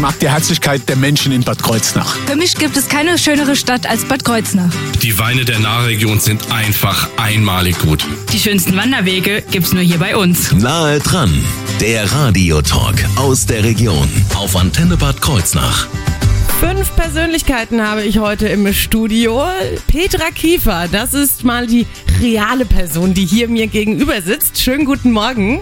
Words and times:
Ich 0.00 0.02
mag 0.02 0.18
die 0.18 0.30
Herzlichkeit 0.30 0.88
der 0.88 0.96
Menschen 0.96 1.30
in 1.30 1.42
Bad 1.42 1.62
Kreuznach. 1.62 2.16
Für 2.24 2.34
mich 2.34 2.54
gibt 2.54 2.74
es 2.74 2.88
keine 2.88 3.18
schönere 3.18 3.54
Stadt 3.54 3.86
als 3.86 4.02
Bad 4.06 4.24
Kreuznach. 4.24 4.72
Die 5.02 5.18
Weine 5.18 5.44
der 5.44 5.58
Nahregion 5.58 6.18
sind 6.18 6.50
einfach 6.50 7.10
einmalig 7.18 7.78
gut. 7.80 8.06
Die 8.32 8.38
schönsten 8.38 8.74
Wanderwege 8.78 9.42
gibt's 9.50 9.74
nur 9.74 9.82
hier 9.82 9.98
bei 9.98 10.16
uns. 10.16 10.52
Nahe 10.52 11.00
dran, 11.00 11.44
der 11.82 12.10
Radiotalk 12.10 12.96
aus 13.16 13.44
der 13.44 13.62
Region 13.62 14.08
auf 14.36 14.56
Antenne 14.56 14.96
Bad 14.96 15.20
Kreuznach. 15.20 15.86
Fünf 16.60 16.96
Persönlichkeiten 16.96 17.86
habe 17.86 18.02
ich 18.02 18.20
heute 18.20 18.48
im 18.48 18.72
Studio. 18.72 19.44
Petra 19.86 20.30
Kiefer, 20.30 20.88
das 20.90 21.12
ist 21.12 21.44
mal 21.44 21.66
die 21.66 21.86
reale 22.22 22.64
Person, 22.64 23.12
die 23.12 23.26
hier 23.26 23.48
mir 23.48 23.66
gegenüber 23.66 24.22
sitzt. 24.22 24.58
Schönen 24.62 24.86
guten 24.86 25.10
Morgen. 25.10 25.60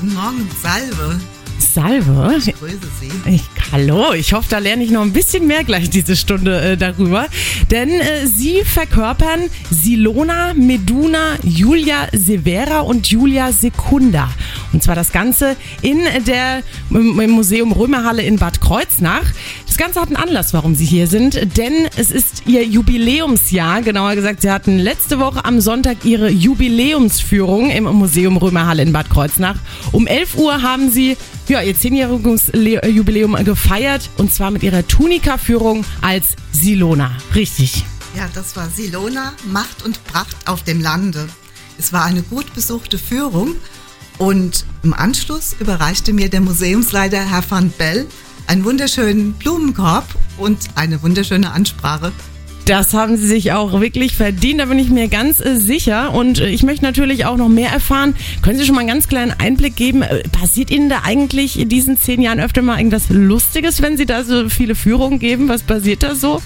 Guten 0.00 0.14
Morgen, 0.14 0.50
Salve. 0.62 1.20
Salve. 1.74 2.34
Ich 2.38 2.54
grüße 2.54 2.78
Sie. 3.00 3.30
Ich, 3.30 3.42
hallo, 3.72 4.12
ich 4.12 4.34
hoffe, 4.34 4.46
da 4.50 4.58
lerne 4.58 4.84
ich 4.84 4.90
noch 4.90 5.00
ein 5.00 5.12
bisschen 5.12 5.46
mehr 5.46 5.64
gleich 5.64 5.88
diese 5.88 6.16
Stunde 6.16 6.60
äh, 6.60 6.76
darüber. 6.76 7.26
Denn 7.70 7.88
äh, 7.88 8.26
Sie 8.26 8.62
verkörpern 8.62 9.48
Silona, 9.70 10.52
Meduna, 10.54 11.38
Julia 11.42 12.08
Severa 12.12 12.80
und 12.80 13.08
Julia 13.08 13.52
Secunda. 13.52 14.28
Und 14.72 14.82
zwar 14.82 14.94
das 14.94 15.12
Ganze 15.12 15.56
in 15.80 16.00
der 16.26 16.62
im 16.90 17.30
Museum 17.30 17.72
Römerhalle 17.72 18.22
in 18.22 18.36
Bad 18.36 18.60
Kreuznach. 18.60 19.24
Ganze 19.82 20.00
hat 20.00 20.06
einen 20.10 20.16
Anlass, 20.16 20.52
warum 20.54 20.76
Sie 20.76 20.84
hier 20.84 21.08
sind, 21.08 21.56
denn 21.58 21.88
es 21.96 22.12
ist 22.12 22.44
Ihr 22.46 22.64
Jubiläumsjahr. 22.64 23.82
Genauer 23.82 24.14
gesagt, 24.14 24.40
Sie 24.42 24.48
hatten 24.48 24.78
letzte 24.78 25.18
Woche 25.18 25.44
am 25.44 25.60
Sonntag 25.60 26.04
Ihre 26.04 26.30
Jubiläumsführung 26.30 27.68
im 27.68 27.84
Museum 27.84 28.36
Römerhalle 28.36 28.82
in 28.82 28.92
Bad 28.92 29.10
Kreuznach. 29.10 29.56
Um 29.90 30.06
11 30.06 30.36
Uhr 30.36 30.62
haben 30.62 30.88
Sie 30.92 31.16
ja, 31.48 31.60
ihr 31.62 31.76
zehnjähriges 31.76 32.52
Le- 32.52 32.86
Jubiläum 32.88 33.34
gefeiert 33.44 34.08
und 34.18 34.32
zwar 34.32 34.52
mit 34.52 34.62
ihrer 34.62 34.86
Tunika-Führung 34.86 35.84
als 36.00 36.26
Silona. 36.52 37.10
Richtig. 37.34 37.84
Ja, 38.16 38.28
das 38.34 38.54
war 38.54 38.68
Silona, 38.70 39.32
Macht 39.50 39.84
und 39.84 40.04
Pracht 40.04 40.36
auf 40.46 40.62
dem 40.62 40.80
Lande. 40.80 41.28
Es 41.76 41.92
war 41.92 42.04
eine 42.04 42.22
gut 42.22 42.54
besuchte 42.54 42.98
Führung 42.98 43.56
und 44.18 44.64
im 44.84 44.94
Anschluss 44.94 45.56
überreichte 45.58 46.12
mir 46.12 46.30
der 46.30 46.40
Museumsleiter 46.40 47.18
Herr 47.28 47.42
van 47.48 47.70
Bell 47.70 48.06
einen 48.46 48.64
wunderschönen 48.64 49.32
Blumenkorb 49.34 50.06
und 50.38 50.58
eine 50.74 51.02
wunderschöne 51.02 51.50
Ansprache. 51.50 52.12
Das 52.64 52.94
haben 52.94 53.16
sie 53.16 53.26
sich 53.26 53.52
auch 53.52 53.80
wirklich 53.80 54.14
verdient, 54.14 54.60
da 54.60 54.66
bin 54.66 54.78
ich 54.78 54.88
mir 54.88 55.08
ganz 55.08 55.40
äh, 55.40 55.58
sicher. 55.58 56.14
Und 56.14 56.38
äh, 56.38 56.48
ich 56.48 56.62
möchte 56.62 56.84
natürlich 56.84 57.24
auch 57.24 57.36
noch 57.36 57.48
mehr 57.48 57.70
erfahren. 57.70 58.14
Können 58.40 58.58
Sie 58.58 58.64
schon 58.64 58.76
mal 58.76 58.82
einen 58.82 58.88
ganz 58.88 59.08
kleinen 59.08 59.32
Einblick 59.32 59.74
geben? 59.74 60.02
Äh, 60.02 60.22
passiert 60.28 60.70
Ihnen 60.70 60.88
da 60.88 61.00
eigentlich 61.02 61.58
in 61.58 61.68
diesen 61.68 61.96
zehn 61.96 62.22
Jahren 62.22 62.38
öfter 62.38 62.62
mal 62.62 62.78
irgendwas 62.78 63.08
Lustiges, 63.08 63.82
wenn 63.82 63.96
Sie 63.96 64.06
da 64.06 64.22
so 64.22 64.48
viele 64.48 64.76
Führungen 64.76 65.18
geben? 65.18 65.48
Was 65.48 65.64
passiert 65.64 66.04
da 66.04 66.14
so? 66.14 66.40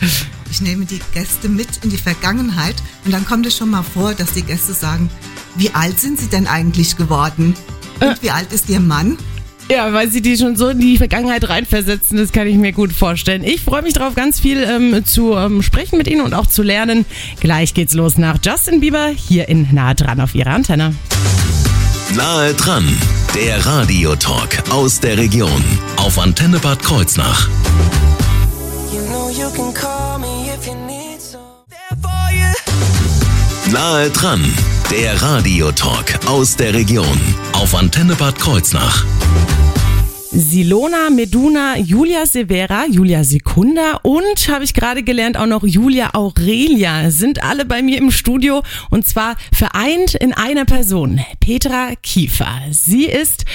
Ich 0.51 0.63
nehme 0.63 0.87
die 0.87 1.01
Gäste 1.13 1.51
mit 1.51 1.69
in 1.83 1.91
die 1.91 1.99
Vergangenheit 1.99 2.77
und 3.05 3.13
dann 3.13 3.27
kommt 3.27 3.45
es 3.47 3.57
schon 3.57 3.69
mal 3.69 3.83
vor, 3.83 4.15
dass 4.15 4.33
die 4.33 4.43
Gäste 4.43 4.73
sagen, 4.73 5.11
wie 5.57 5.71
alt 5.75 5.99
sind 5.99 6.19
sie 6.19 6.29
denn 6.29 6.47
eigentlich 6.47 6.97
geworden? 6.97 7.55
Und 8.01 8.23
wie 8.23 8.31
alt 8.31 8.53
ist 8.53 8.69
ihr 8.69 8.81
Mann? 8.81 9.19
Ja, 9.69 9.92
weil 9.92 10.11
sie 10.11 10.22
die 10.22 10.36
schon 10.36 10.55
so 10.55 10.69
in 10.69 10.78
die 10.78 10.97
Vergangenheit 10.97 11.48
reinversetzen, 11.48 12.17
das 12.19 12.31
kann 12.31 12.47
ich 12.47 12.55
mir 12.56 12.70
gut 12.72 12.92
vorstellen. 12.92 13.42
Ich 13.42 13.62
freue 13.62 13.83
mich 13.83 13.95
darauf, 13.95 14.14
ganz 14.14 14.39
viel 14.39 14.62
ähm, 14.62 15.05
zu 15.05 15.34
ähm, 15.34 15.61
sprechen 15.62 15.98
mit 15.98 16.06
Ihnen 16.06 16.20
und 16.20 16.34
auch 16.34 16.47
zu 16.47 16.62
lernen. 16.62 17.05
Gleich 17.41 17.75
geht's 17.75 17.94
los 17.94 18.17
nach 18.17 18.39
Justin 18.44 18.81
Bieber 18.81 19.09
hier 19.09 19.48
in 19.48 19.67
Nahe 19.72 19.97
dran 19.97 20.20
auf 20.20 20.37
Ihrer 20.37 20.50
Antenne. 20.50 20.94
Nahe 22.14 22.55
dran, 22.55 22.87
der 23.34 23.67
Radiotalk 23.67 24.62
aus 24.70 25.00
der 25.00 25.19
Region 25.19 25.64
auf 25.97 26.19
Antenne 26.20 26.61
Bad 26.61 26.81
Kreuznach. 26.83 27.48
You 28.92 29.00
know 29.09 29.28
you 29.31 29.50
can 29.50 29.75
call 29.75 30.19
me 30.20 30.48
if 30.48 30.64
you 30.64 30.75
need 30.87 31.20
some. 31.20 31.42
There 31.69 31.98
for 32.00 32.31
you. 32.33 33.72
Nahe 33.72 34.11
dran, 34.11 34.44
der 34.91 35.21
Radiotalk 35.21 36.19
aus 36.29 36.57
der 36.57 36.73
Region 36.73 37.21
auf 37.55 37.75
Antenne 37.75 38.15
Bad 38.15 38.39
Kreuznach. 38.39 39.05
Silona, 40.39 41.09
Meduna, 41.09 41.79
Julia 41.79 42.27
Severa, 42.27 42.85
Julia 42.91 43.25
Secunda 43.25 44.01
und 44.03 44.49
habe 44.51 44.65
ich 44.65 44.75
gerade 44.75 45.03
gelernt 45.03 45.39
auch 45.39 45.47
noch 45.47 45.65
Julia 45.65 46.11
Aurelia 46.13 47.11
sind 47.11 47.43
alle 47.43 47.65
bei 47.65 47.81
mir 47.81 47.97
im 47.97 48.11
Studio 48.11 48.63
und 48.91 49.07
zwar 49.07 49.37
vereint 49.51 50.15
in 50.15 50.35
einer 50.35 50.67
Person, 50.67 51.21
Petra 51.41 51.93
Kiefer. 52.03 52.61
Sie 52.71 53.07
ist 53.07 53.47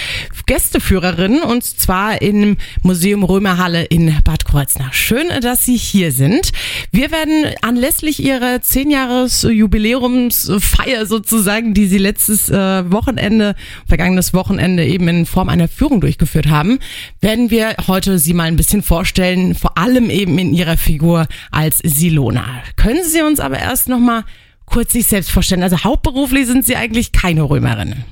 Gästeführerin 0.48 1.44
und 1.44 1.64
zwar 1.64 2.20
im 2.22 2.58
Museum 2.82 3.24
Römerhalle 3.24 3.84
in 3.84 4.16
Bad 4.24 4.46
Kreuznach. 4.46 4.94
Schön, 4.94 5.28
dass 5.42 5.66
Sie 5.66 5.78
hier 5.78 6.12
sind. 6.12 6.50
Wir 6.92 7.12
werden 7.12 7.46
anlässlich 7.62 8.24
Ihrer 8.24 8.60
10 8.60 8.90
Jahres 8.90 9.44
Jubiläumsfeier 9.44 11.06
sozusagen, 11.06 11.76
die 11.76 11.86
Sie 11.86 12.00
letztes 12.00 12.50
äh, 12.50 12.92
Wochenende, 12.92 13.56
vergangenes 13.88 14.34
Wochenende 14.34 14.84
eben 14.84 15.08
in 15.08 15.26
Form 15.28 15.48
einer 15.48 15.68
Führung 15.68 16.02
durchgeführt 16.02 16.48
haben, 16.48 16.71
werden 17.20 17.50
wir 17.50 17.76
heute 17.88 18.20
Sie 18.20 18.34
mal 18.34 18.44
ein 18.44 18.56
bisschen 18.56 18.84
vorstellen, 18.84 19.56
vor 19.56 19.78
allem 19.78 20.10
eben 20.10 20.38
in 20.38 20.54
Ihrer 20.54 20.78
Figur 20.78 21.28
als 21.52 21.80
Silona. 21.80 22.64
Können 22.76 23.04
Sie 23.04 23.22
uns 23.22 23.40
aber 23.40 23.60
erst 23.60 23.90
noch 23.90 24.00
mal 24.00 24.24
kurz 24.66 24.94
sich 24.94 25.08
selbst 25.08 25.32
vorstellen? 25.32 25.64
Also 25.64 25.84
hauptberuflich 25.84 26.48
sind 26.48 26.66
Sie 26.66 26.76
eigentlich 26.76 27.12
keine 27.12 27.44
Römerin. 27.44 28.04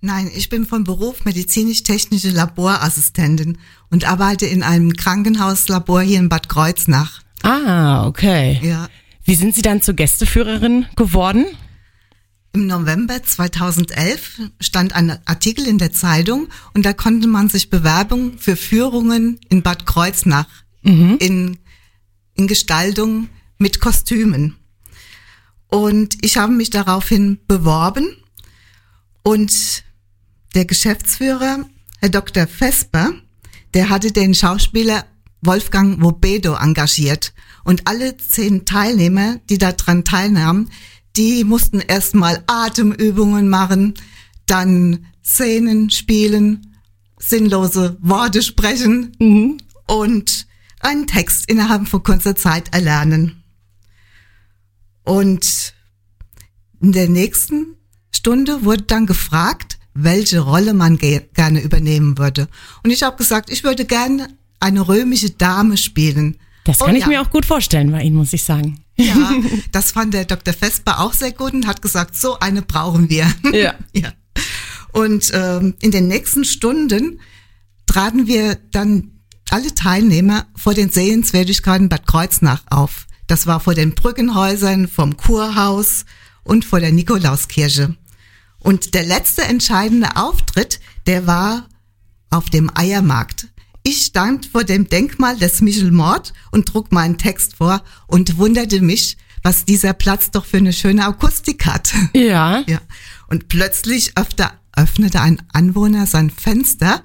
Nein, 0.00 0.30
ich 0.34 0.48
bin 0.48 0.64
von 0.64 0.84
Beruf 0.84 1.24
medizinisch-technische 1.24 2.30
Laborassistentin 2.30 3.58
und 3.90 4.08
arbeite 4.08 4.46
in 4.46 4.62
einem 4.62 4.92
Krankenhauslabor 4.92 6.02
hier 6.02 6.20
in 6.20 6.28
Bad 6.28 6.48
Kreuznach. 6.48 7.22
Ah, 7.42 8.06
okay. 8.06 8.60
Ja. 8.62 8.88
Wie 9.24 9.34
sind 9.34 9.54
Sie 9.54 9.62
dann 9.62 9.82
zur 9.82 9.94
Gästeführerin 9.94 10.86
geworden? 10.94 11.46
Im 12.52 12.66
November 12.66 13.22
2011 13.22 14.40
stand 14.60 14.94
ein 14.94 15.18
Artikel 15.26 15.66
in 15.66 15.78
der 15.78 15.92
Zeitung 15.92 16.48
und 16.74 16.84
da 16.86 16.92
konnte 16.92 17.28
man 17.28 17.48
sich 17.48 17.70
Bewerbung 17.70 18.38
für 18.38 18.56
Führungen 18.56 19.38
in 19.48 19.62
Bad 19.62 19.86
Kreuznach 19.86 20.48
in, 20.82 21.58
in 22.34 22.46
Gestaltung 22.46 23.28
mit 23.58 23.80
Kostümen. 23.80 24.56
Und 25.66 26.16
ich 26.22 26.38
habe 26.38 26.52
mich 26.52 26.70
daraufhin 26.70 27.38
beworben 27.46 28.16
und 29.22 29.84
der 30.54 30.64
Geschäftsführer, 30.64 31.68
Herr 31.98 32.08
Dr. 32.08 32.46
Vesper, 32.46 33.12
der 33.74 33.90
hatte 33.90 34.12
den 34.12 34.34
Schauspieler 34.34 35.04
Wolfgang 35.42 36.02
Wobedo 36.02 36.54
engagiert. 36.54 37.34
Und 37.64 37.86
alle 37.86 38.16
zehn 38.16 38.64
Teilnehmer, 38.64 39.40
die 39.50 39.58
daran 39.58 40.04
teilnahmen, 40.04 40.70
die 41.18 41.42
mussten 41.42 41.80
erstmal 41.80 42.42
Atemübungen 42.46 43.48
machen, 43.48 43.94
dann 44.46 45.06
Szenen 45.22 45.90
spielen, 45.90 46.76
sinnlose 47.18 47.98
Worte 48.00 48.40
sprechen 48.40 49.58
und 49.88 50.46
einen 50.80 51.06
Text 51.08 51.50
innerhalb 51.50 51.88
von 51.88 52.04
kurzer 52.04 52.36
Zeit 52.36 52.72
erlernen. 52.72 53.42
Und 55.02 55.74
in 56.80 56.92
der 56.92 57.08
nächsten 57.08 57.74
Stunde 58.12 58.64
wurde 58.64 58.84
dann 58.84 59.06
gefragt, 59.06 59.78
welche 59.94 60.38
Rolle 60.38 60.72
man 60.72 60.98
ge 60.98 61.22
gerne 61.34 61.60
übernehmen 61.60 62.16
würde. 62.18 62.46
Und 62.84 62.90
ich 62.90 63.02
habe 63.02 63.16
gesagt, 63.16 63.50
ich 63.50 63.64
würde 63.64 63.84
gerne 63.84 64.28
eine 64.60 64.86
römische 64.86 65.30
Dame 65.30 65.76
spielen. 65.76 66.38
Das 66.62 66.80
Oh 66.80 66.84
kann 66.84 66.94
ich 66.94 67.02
ja. 67.02 67.08
mir 67.08 67.22
auch 67.22 67.30
gut 67.30 67.44
vorstellen 67.44 67.90
bei 67.90 68.02
Ihnen, 68.02 68.16
muss 68.16 68.32
ich 68.32 68.44
sagen. 68.44 68.84
Ja, 68.98 69.32
das 69.72 69.92
fand 69.92 70.14
der 70.14 70.24
Dr. 70.24 70.52
Vesper 70.54 71.00
auch 71.00 71.12
sehr 71.12 71.32
gut 71.32 71.52
und 71.52 71.66
hat 71.66 71.82
gesagt, 71.82 72.16
so 72.16 72.38
eine 72.38 72.62
brauchen 72.62 73.08
wir. 73.08 73.32
Ja. 73.52 73.74
ja. 73.92 74.12
Und 74.92 75.30
ähm, 75.32 75.74
in 75.80 75.90
den 75.90 76.08
nächsten 76.08 76.44
Stunden 76.44 77.20
traten 77.86 78.26
wir 78.26 78.56
dann 78.72 79.12
alle 79.50 79.74
Teilnehmer 79.74 80.46
vor 80.56 80.74
den 80.74 80.90
Sehenswürdigkeiten 80.90 81.88
Bad 81.88 82.06
Kreuznach 82.06 82.62
auf. 82.68 83.06
Das 83.26 83.46
war 83.46 83.60
vor 83.60 83.74
den 83.74 83.94
Brückenhäusern, 83.94 84.88
vom 84.88 85.16
Kurhaus 85.16 86.04
und 86.42 86.64
vor 86.64 86.80
der 86.80 86.92
Nikolauskirche. 86.92 87.96
Und 88.58 88.94
der 88.94 89.04
letzte 89.04 89.42
entscheidende 89.42 90.16
Auftritt, 90.16 90.80
der 91.06 91.26
war 91.26 91.68
auf 92.30 92.50
dem 92.50 92.70
Eiermarkt. 92.74 93.48
Ich 93.90 94.04
stand 94.04 94.44
vor 94.44 94.64
dem 94.64 94.86
Denkmal 94.86 95.38
des 95.38 95.62
Michel 95.62 95.92
Mord 95.92 96.34
und 96.50 96.68
trug 96.68 96.92
meinen 96.92 97.16
Text 97.16 97.56
vor 97.56 97.82
und 98.06 98.36
wunderte 98.36 98.82
mich, 98.82 99.16
was 99.42 99.64
dieser 99.64 99.94
Platz 99.94 100.30
doch 100.30 100.44
für 100.44 100.58
eine 100.58 100.74
schöne 100.74 101.06
Akustik 101.06 101.64
hat. 101.64 101.94
Ja. 102.12 102.62
Ja. 102.66 102.82
Und 103.28 103.48
plötzlich 103.48 104.12
öfter, 104.18 104.52
öffnete 104.76 105.22
ein 105.22 105.40
Anwohner 105.54 106.04
sein 106.04 106.28
Fenster 106.28 107.02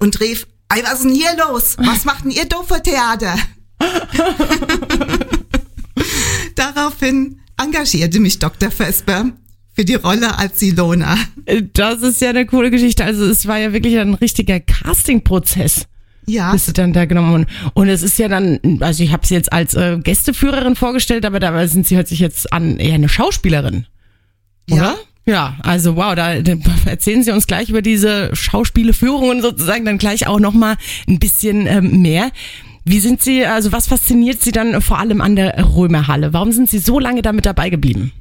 und 0.00 0.18
rief, 0.18 0.48
Ei, 0.68 0.82
was 0.82 0.94
ist 0.94 1.04
denn 1.04 1.14
hier 1.14 1.36
los? 1.36 1.76
Was 1.78 2.04
macht 2.04 2.24
denn 2.24 2.32
ihr 2.32 2.46
doofe 2.46 2.82
Theater? 2.82 3.36
Daraufhin 6.56 7.40
engagierte 7.56 8.18
mich 8.18 8.40
Dr. 8.40 8.72
Vesper 8.72 9.26
für 9.74 9.84
die 9.84 9.94
Rolle 9.94 10.36
als 10.36 10.58
Silona. 10.58 11.16
Das 11.72 12.02
ist 12.02 12.20
ja 12.20 12.30
eine 12.30 12.46
coole 12.46 12.72
Geschichte. 12.72 13.04
Also 13.04 13.26
es 13.26 13.46
war 13.46 13.58
ja 13.58 13.72
wirklich 13.72 13.96
ein 13.96 14.14
richtiger 14.14 14.58
Castingprozess. 14.58 15.86
Ja. 16.30 16.52
Bis 16.52 16.66
sie 16.66 16.72
dann 16.72 16.92
da 16.92 17.04
genommen. 17.06 17.46
Und 17.74 17.88
es 17.88 18.02
ist 18.02 18.18
ja 18.18 18.28
dann, 18.28 18.60
also 18.80 19.02
ich 19.02 19.12
habe 19.12 19.26
sie 19.26 19.34
jetzt 19.34 19.52
als 19.52 19.74
äh, 19.74 19.98
Gästeführerin 19.98 20.76
vorgestellt, 20.76 21.24
aber 21.24 21.40
dabei 21.40 21.66
sind 21.66 21.86
sie 21.86 21.96
hört 21.96 22.08
sich 22.08 22.20
jetzt 22.20 22.52
an 22.52 22.76
eher 22.78 22.94
eine 22.94 23.08
Schauspielerin. 23.08 23.86
Oder? 24.70 24.96
Ja, 25.26 25.56
also 25.62 25.96
wow, 25.96 26.14
da, 26.14 26.40
da 26.40 26.54
erzählen 26.86 27.22
Sie 27.22 27.30
uns 27.30 27.46
gleich 27.46 27.68
über 27.68 27.82
diese 27.82 28.34
Schauspieleführungen 28.34 29.42
sozusagen 29.42 29.84
dann 29.84 29.98
gleich 29.98 30.26
auch 30.26 30.40
nochmal 30.40 30.76
ein 31.08 31.18
bisschen 31.18 31.66
ähm, 31.66 32.02
mehr. 32.02 32.30
Wie 32.84 33.00
sind 33.00 33.22
Sie, 33.22 33.44
also 33.44 33.72
was 33.72 33.88
fasziniert 33.88 34.40
Sie 34.40 34.52
dann 34.52 34.80
vor 34.80 34.98
allem 34.98 35.20
an 35.20 35.36
der 35.36 35.74
Römerhalle? 35.74 36.32
Warum 36.32 36.52
sind 36.52 36.70
Sie 36.70 36.78
so 36.78 36.98
lange 36.98 37.22
damit 37.22 37.46
dabei 37.46 37.70
geblieben? 37.70 38.12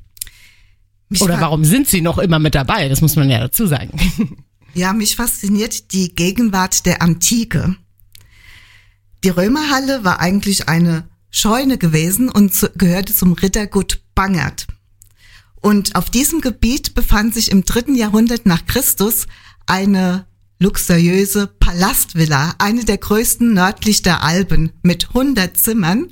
Mich 1.08 1.22
Oder 1.22 1.40
warum 1.40 1.64
sind 1.64 1.88
Sie 1.88 2.02
noch 2.02 2.18
immer 2.18 2.38
mit 2.38 2.54
dabei? 2.54 2.90
Das 2.90 3.02
muss 3.02 3.16
man 3.16 3.30
ja 3.30 3.40
dazu 3.40 3.66
sagen. 3.66 3.92
Ja, 4.76 4.94
mich 4.94 5.16
fasziniert 5.16 5.94
die 5.94 6.14
Gegenwart 6.14 6.86
der 6.86 7.02
Antike. 7.02 7.76
Die 9.24 9.30
Römerhalle 9.30 10.04
war 10.04 10.20
eigentlich 10.20 10.70
eine 10.70 11.10
Scheune 11.30 11.78
gewesen 11.78 12.30
und 12.30 12.54
zu, 12.54 12.70
gehörte 12.72 13.14
zum 13.14 13.34
Rittergut 13.34 14.02
Bangert. 14.16 14.68
Und 15.62 15.96
auf 15.96 16.10
diesem 16.10 16.42
Gebiet 16.42 16.96
befand 16.96 17.34
sich 17.34 17.52
im 17.52 17.66
dritten 17.66 17.96
Jahrhundert 17.96 18.46
nach 18.46 18.66
Christus 18.66 19.28
eine 19.66 20.26
luxuriöse 20.60 21.48
Palastvilla, 21.48 22.56
eine 22.60 22.84
der 22.86 22.98
größten 22.98 23.54
nördlich 23.54 24.02
der 24.02 24.24
Alpen 24.24 24.72
mit 24.84 25.10
100 25.10 25.58
Zimmern 25.58 26.08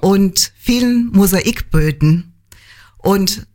und 0.00 0.52
vielen 0.56 1.10
Mosaikböden. 1.12 2.34
Und 2.98 3.46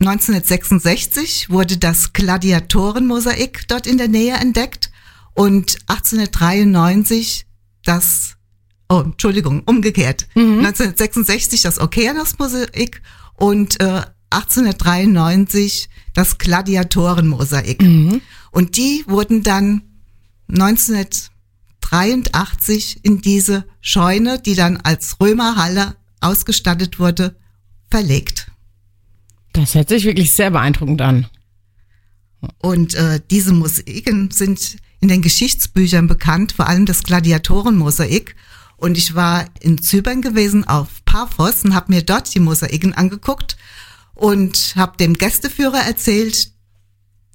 1966 0.00 1.50
wurde 1.50 1.78
das 1.78 2.12
Gladiatorenmosaik 2.12 3.66
dort 3.68 3.86
in 3.86 3.98
der 3.98 4.08
Nähe 4.08 4.34
entdeckt 4.34 4.90
und 5.34 5.78
1893 5.86 7.45
das, 7.86 8.36
oh, 8.88 9.02
Entschuldigung, 9.04 9.62
umgekehrt. 9.66 10.28
1966 10.34 11.62
das 11.62 11.80
Okeanos-Mosaik 11.80 13.02
und 13.34 13.80
äh, 13.80 14.02
1893 14.30 15.88
das 16.14 16.38
Gladiatorenmosaik. 16.38 17.82
Und 18.50 18.76
die 18.76 19.04
wurden 19.06 19.42
dann 19.42 19.82
1983 20.48 23.04
in 23.04 23.20
diese 23.20 23.64
Scheune, 23.80 24.40
die 24.40 24.54
dann 24.54 24.78
als 24.78 25.20
Römerhalle 25.20 25.96
ausgestattet 26.20 26.98
wurde, 26.98 27.36
verlegt. 27.90 28.50
Das 29.52 29.74
hört 29.74 29.88
sich 29.88 30.04
wirklich 30.04 30.32
sehr 30.32 30.50
beeindruckend 30.50 31.02
an. 31.02 31.26
Und 32.58 32.94
äh, 32.94 33.20
diese 33.30 33.52
Mosaiken 33.52 34.30
sind 34.30 34.76
in 35.00 35.08
den 35.08 35.22
Geschichtsbüchern 35.22 36.06
bekannt, 36.06 36.52
vor 36.52 36.66
allem 36.66 36.86
das 36.86 37.02
Gladiatorenmosaik. 37.02 38.36
Und 38.76 38.98
ich 38.98 39.14
war 39.14 39.46
in 39.60 39.80
Zypern 39.80 40.22
gewesen 40.22 40.66
auf 40.66 41.04
Paphos 41.04 41.64
und 41.64 41.74
habe 41.74 41.92
mir 41.92 42.02
dort 42.02 42.34
die 42.34 42.40
Mosaiken 42.40 42.92
angeguckt 42.92 43.56
und 44.14 44.74
habe 44.76 44.96
dem 44.98 45.14
Gästeführer 45.14 45.80
erzählt, 45.86 46.50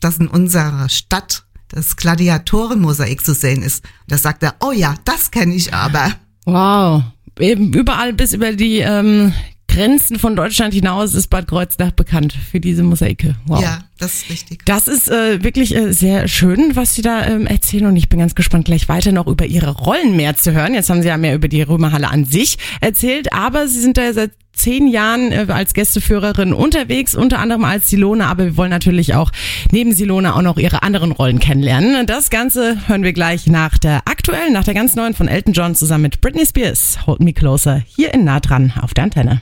dass 0.01 0.17
in 0.17 0.27
unserer 0.27 0.89
Stadt 0.89 1.45
das 1.69 1.95
Gladiatorenmosaik 1.95 3.23
zu 3.23 3.33
sehen 3.33 3.63
ist. 3.63 3.83
Und 3.83 4.11
da 4.11 4.17
sagt 4.17 4.43
er, 4.43 4.55
oh 4.59 4.71
ja, 4.71 4.95
das 5.05 5.31
kenne 5.31 5.55
ich 5.55 5.73
aber. 5.73 6.13
Wow. 6.45 7.03
Eben 7.39 7.73
überall 7.73 8.13
bis 8.13 8.33
über 8.33 8.51
die 8.51 8.79
ähm, 8.79 9.33
Grenzen 9.71 10.19
von 10.19 10.35
Deutschland 10.35 10.73
hinaus 10.73 11.13
ist 11.13 11.29
Bad 11.29 11.47
Kreuznach 11.47 11.91
bekannt 11.91 12.33
für 12.33 12.59
diese 12.59 12.83
Mosaike. 12.83 13.35
Wow. 13.45 13.61
Ja, 13.61 13.79
das 13.99 14.15
ist 14.15 14.29
richtig. 14.29 14.65
Das 14.65 14.89
ist 14.89 15.09
äh, 15.09 15.43
wirklich 15.43 15.73
äh, 15.73 15.93
sehr 15.93 16.27
schön, 16.27 16.75
was 16.75 16.93
Sie 16.93 17.01
da 17.01 17.25
ähm, 17.25 17.47
erzählen 17.47 17.85
und 17.85 17.95
ich 17.95 18.09
bin 18.09 18.19
ganz 18.19 18.35
gespannt, 18.35 18.65
gleich 18.65 18.89
weiter 18.89 19.13
noch 19.13 19.27
über 19.27 19.45
Ihre 19.45 19.71
Rollen 19.71 20.17
mehr 20.17 20.35
zu 20.35 20.51
hören. 20.51 20.73
Jetzt 20.73 20.89
haben 20.89 21.01
Sie 21.01 21.07
ja 21.07 21.15
mehr 21.15 21.35
über 21.35 21.47
die 21.47 21.61
Römerhalle 21.61 22.09
an 22.09 22.25
sich 22.25 22.57
erzählt, 22.81 23.31
aber 23.31 23.69
Sie 23.69 23.79
sind 23.79 23.97
da 23.97 24.11
seit 24.11 24.31
zehn 24.51 24.87
Jahren 24.89 25.31
äh, 25.31 25.45
als 25.47 25.73
Gästeführerin 25.73 26.51
unterwegs, 26.51 27.15
unter 27.15 27.39
anderem 27.39 27.63
als 27.63 27.89
Silone, 27.89 28.25
aber 28.25 28.43
wir 28.43 28.57
wollen 28.57 28.71
natürlich 28.71 29.15
auch 29.15 29.31
neben 29.71 29.93
Silone 29.93 30.35
auch 30.35 30.41
noch 30.41 30.57
Ihre 30.57 30.83
anderen 30.83 31.13
Rollen 31.13 31.39
kennenlernen. 31.39 32.05
Das 32.07 32.29
Ganze 32.29 32.77
hören 32.87 33.03
wir 33.03 33.13
gleich 33.13 33.47
nach 33.47 33.77
der 33.77 34.01
aktuellen, 34.05 34.51
nach 34.51 34.65
der 34.65 34.73
ganz 34.73 34.95
neuen 34.95 35.13
von 35.13 35.29
Elton 35.29 35.53
John 35.53 35.75
zusammen 35.75 36.03
mit 36.03 36.19
Britney 36.19 36.45
Spears. 36.45 37.07
Hold 37.07 37.21
Me 37.21 37.31
Closer 37.31 37.81
hier 37.87 38.13
in 38.13 38.25
nah 38.25 38.41
dran 38.41 38.73
auf 38.81 38.93
der 38.93 39.05
Antenne. 39.05 39.41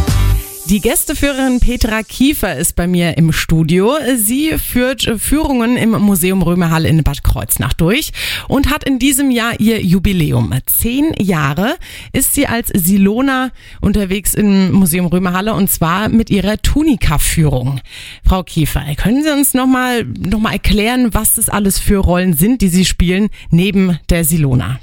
Die 0.71 0.79
Gästeführerin 0.79 1.59
Petra 1.59 2.01
Kiefer 2.01 2.55
ist 2.55 2.77
bei 2.77 2.87
mir 2.87 3.17
im 3.17 3.33
Studio. 3.33 3.93
Sie 4.15 4.57
führt 4.57 5.01
Führungen 5.17 5.75
im 5.75 5.89
Museum 5.89 6.41
Römerhalle 6.41 6.87
in 6.87 7.03
Bad 7.03 7.25
Kreuznach 7.25 7.73
durch 7.73 8.13
und 8.47 8.69
hat 8.69 8.85
in 8.85 8.97
diesem 8.97 9.31
Jahr 9.31 9.59
ihr 9.59 9.83
Jubiläum. 9.83 10.53
Zehn 10.67 11.13
Jahre 11.19 11.75
ist 12.13 12.35
sie 12.35 12.47
als 12.47 12.69
Silona 12.69 13.51
unterwegs 13.81 14.33
im 14.33 14.71
Museum 14.71 15.07
Römerhalle 15.07 15.55
und 15.55 15.69
zwar 15.69 16.07
mit 16.07 16.29
ihrer 16.29 16.57
Tunika-Führung. 16.61 17.81
Frau 18.23 18.41
Kiefer, 18.43 18.85
können 18.95 19.23
Sie 19.23 19.33
uns 19.33 19.53
nochmal 19.53 20.05
noch 20.05 20.39
mal 20.39 20.53
erklären, 20.53 21.13
was 21.13 21.35
das 21.35 21.49
alles 21.49 21.79
für 21.79 21.97
Rollen 21.97 22.31
sind, 22.31 22.61
die 22.61 22.69
Sie 22.69 22.85
spielen 22.85 23.27
neben 23.49 23.99
der 24.09 24.23
Silona? 24.23 24.79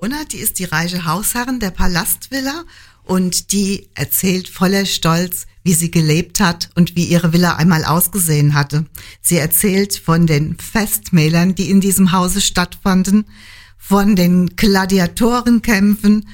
Ilona, 0.00 0.24
die 0.32 0.38
ist 0.38 0.58
die 0.60 0.64
reiche 0.64 1.04
Hausherrin 1.04 1.60
der 1.60 1.72
Palastvilla 1.72 2.64
und 3.08 3.52
die 3.52 3.88
erzählt 3.94 4.48
voller 4.48 4.84
Stolz, 4.84 5.46
wie 5.64 5.72
sie 5.72 5.90
gelebt 5.90 6.40
hat 6.40 6.68
und 6.74 6.94
wie 6.94 7.04
ihre 7.04 7.32
Villa 7.32 7.56
einmal 7.56 7.84
ausgesehen 7.84 8.52
hatte. 8.52 8.84
Sie 9.22 9.38
erzählt 9.38 9.96
von 9.96 10.26
den 10.26 10.58
Festmählern, 10.58 11.54
die 11.54 11.70
in 11.70 11.80
diesem 11.80 12.12
Hause 12.12 12.42
stattfanden, 12.42 13.24
von 13.78 14.14
den 14.14 14.56
Gladiatorenkämpfen 14.56 16.28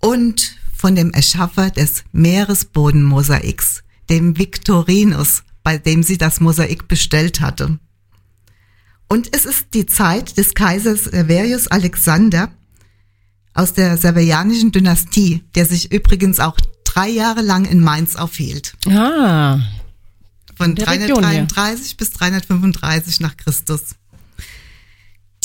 und 0.00 0.56
von 0.76 0.94
dem 0.94 1.12
Erschaffer 1.12 1.70
des 1.70 2.04
Meeresbodenmosaiks, 2.12 3.82
dem 4.10 4.38
Victorinus, 4.38 5.44
bei 5.62 5.78
dem 5.78 6.02
sie 6.02 6.18
das 6.18 6.40
Mosaik 6.40 6.88
bestellt 6.88 7.40
hatte. 7.40 7.78
Und 9.08 9.34
es 9.34 9.46
ist 9.46 9.68
die 9.72 9.86
Zeit 9.86 10.36
des 10.36 10.52
Kaisers 10.54 11.04
Severius 11.04 11.68
Alexander, 11.68 12.50
aus 13.54 13.72
der 13.72 13.96
servianischen 13.96 14.72
Dynastie, 14.72 15.44
der 15.54 15.66
sich 15.66 15.92
übrigens 15.92 16.40
auch 16.40 16.58
drei 16.84 17.08
Jahre 17.08 17.42
lang 17.42 17.64
in 17.64 17.80
Mainz 17.80 18.16
aufhielt. 18.16 18.74
Ah, 18.86 19.60
Von 20.56 20.74
der 20.74 20.88
Region 20.88 21.22
333 21.22 21.96
bis 21.96 22.10
335 22.10 23.20
nach 23.20 23.36
Christus. 23.36 23.96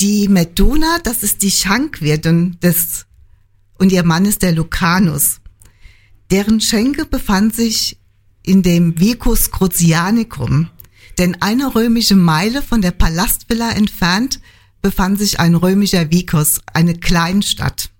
Die 0.00 0.28
Meduna, 0.28 0.98
das 1.02 1.22
ist 1.22 1.42
die 1.42 1.50
Schankwirtin 1.50 2.58
des, 2.60 3.06
und 3.78 3.90
ihr 3.90 4.04
Mann 4.04 4.26
ist 4.26 4.42
der 4.42 4.52
Lucanus. 4.52 5.40
Deren 6.30 6.60
Schenke 6.60 7.04
befand 7.04 7.54
sich 7.54 7.98
in 8.42 8.62
dem 8.62 8.98
Vicus 8.98 9.50
Crucianicum. 9.50 10.68
Denn 11.18 11.42
eine 11.42 11.74
römische 11.74 12.14
Meile 12.14 12.62
von 12.62 12.80
der 12.80 12.92
Palastvilla 12.92 13.72
entfernt 13.72 14.40
befand 14.80 15.18
sich 15.18 15.40
ein 15.40 15.54
römischer 15.54 16.10
Vicus, 16.10 16.60
eine 16.72 16.94
Kleinstadt. 16.94 17.90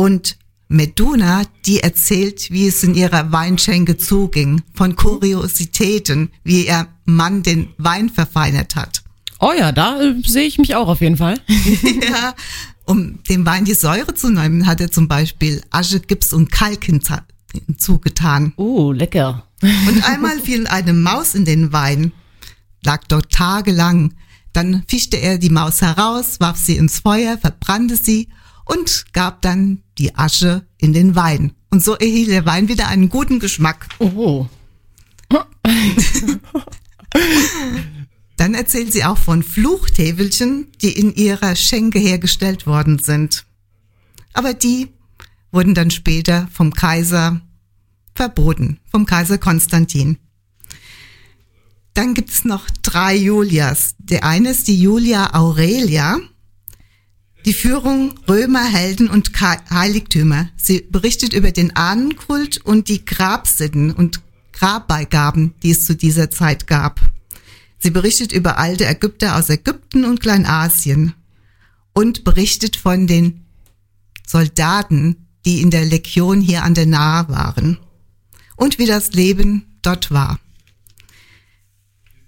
Und 0.00 0.38
Meduna, 0.68 1.42
die 1.66 1.80
erzählt, 1.80 2.50
wie 2.50 2.66
es 2.66 2.82
in 2.82 2.94
ihrer 2.94 3.32
Weinschenke 3.32 3.98
zuging, 3.98 4.62
von 4.72 4.96
Kuriositäten, 4.96 6.30
wie 6.42 6.68
ihr 6.68 6.88
Mann 7.04 7.42
den 7.42 7.74
Wein 7.76 8.08
verfeinert 8.08 8.76
hat. 8.76 9.02
oh 9.40 9.52
ja, 9.52 9.72
da 9.72 10.00
äh, 10.00 10.14
sehe 10.24 10.46
ich 10.46 10.56
mich 10.56 10.74
auch 10.74 10.88
auf 10.88 11.02
jeden 11.02 11.18
Fall. 11.18 11.38
ja, 12.10 12.34
um 12.86 13.22
dem 13.24 13.44
Wein 13.44 13.66
die 13.66 13.74
Säure 13.74 14.14
zu 14.14 14.30
nehmen, 14.30 14.64
hat 14.64 14.80
er 14.80 14.90
zum 14.90 15.06
Beispiel 15.06 15.60
Asche, 15.68 16.00
Gips 16.00 16.32
und 16.32 16.50
Kalk 16.50 16.82
hinzugetan. 16.86 18.54
Oh, 18.56 18.92
lecker. 18.92 19.48
Und 19.60 20.08
einmal 20.08 20.38
fiel 20.42 20.66
eine 20.66 20.94
Maus 20.94 21.34
in 21.34 21.44
den 21.44 21.74
Wein, 21.74 22.12
lag 22.82 23.02
dort 23.06 23.30
tagelang. 23.30 24.14
Dann 24.54 24.82
fischte 24.88 25.18
er 25.18 25.36
die 25.36 25.50
Maus 25.50 25.82
heraus, 25.82 26.40
warf 26.40 26.56
sie 26.56 26.78
ins 26.78 27.00
Feuer, 27.00 27.36
verbrannte 27.36 27.96
sie 27.96 28.28
und 28.70 29.06
gab 29.12 29.42
dann 29.42 29.82
die 29.98 30.14
Asche 30.16 30.64
in 30.78 30.92
den 30.92 31.16
Wein. 31.16 31.52
Und 31.70 31.82
so 31.82 31.94
erhielt 31.96 32.30
der 32.30 32.46
Wein 32.46 32.68
wieder 32.68 32.86
einen 32.88 33.08
guten 33.08 33.40
Geschmack. 33.40 33.88
Oh. 33.98 34.46
Dann 38.36 38.54
erzählt 38.54 38.92
sie 38.92 39.04
auch 39.04 39.18
von 39.18 39.42
Fluchtäfelchen, 39.42 40.68
die 40.80 40.92
in 40.92 41.14
ihrer 41.14 41.56
Schenke 41.56 41.98
hergestellt 41.98 42.66
worden 42.66 42.98
sind. 42.98 43.44
Aber 44.32 44.54
die 44.54 44.88
wurden 45.52 45.74
dann 45.74 45.90
später 45.90 46.48
vom 46.52 46.72
Kaiser 46.72 47.40
verboten, 48.14 48.78
vom 48.90 49.04
Kaiser 49.04 49.38
Konstantin. 49.38 50.16
Dann 51.92 52.14
gibt 52.14 52.30
es 52.30 52.44
noch 52.44 52.70
drei 52.82 53.16
Julias. 53.16 53.94
Der 53.98 54.24
eine 54.24 54.50
ist 54.50 54.68
die 54.68 54.80
Julia 54.80 55.34
Aurelia. 55.34 56.20
Die 57.46 57.54
Führung 57.54 58.18
Römer, 58.28 58.64
Helden 58.64 59.08
und 59.08 59.32
Heiligtümer. 59.70 60.50
Sie 60.56 60.86
berichtet 60.90 61.32
über 61.32 61.52
den 61.52 61.74
Ahnenkult 61.74 62.58
und 62.58 62.88
die 62.88 63.04
Grabsitten 63.04 63.92
und 63.92 64.20
Grabbeigaben, 64.52 65.54
die 65.62 65.70
es 65.70 65.86
zu 65.86 65.96
dieser 65.96 66.30
Zeit 66.30 66.66
gab. 66.66 67.00
Sie 67.78 67.90
berichtet 67.90 68.32
über 68.32 68.58
alte 68.58 68.84
Ägypter 68.86 69.36
aus 69.36 69.48
Ägypten 69.48 70.04
und 70.04 70.20
Kleinasien 70.20 71.14
und 71.94 72.24
berichtet 72.24 72.76
von 72.76 73.06
den 73.06 73.46
Soldaten, 74.26 75.26
die 75.46 75.62
in 75.62 75.70
der 75.70 75.86
Legion 75.86 76.42
hier 76.42 76.62
an 76.62 76.74
der 76.74 76.86
Nahe 76.86 77.26
waren 77.30 77.78
und 78.56 78.78
wie 78.78 78.86
das 78.86 79.12
Leben 79.14 79.78
dort 79.80 80.10
war. 80.10 80.38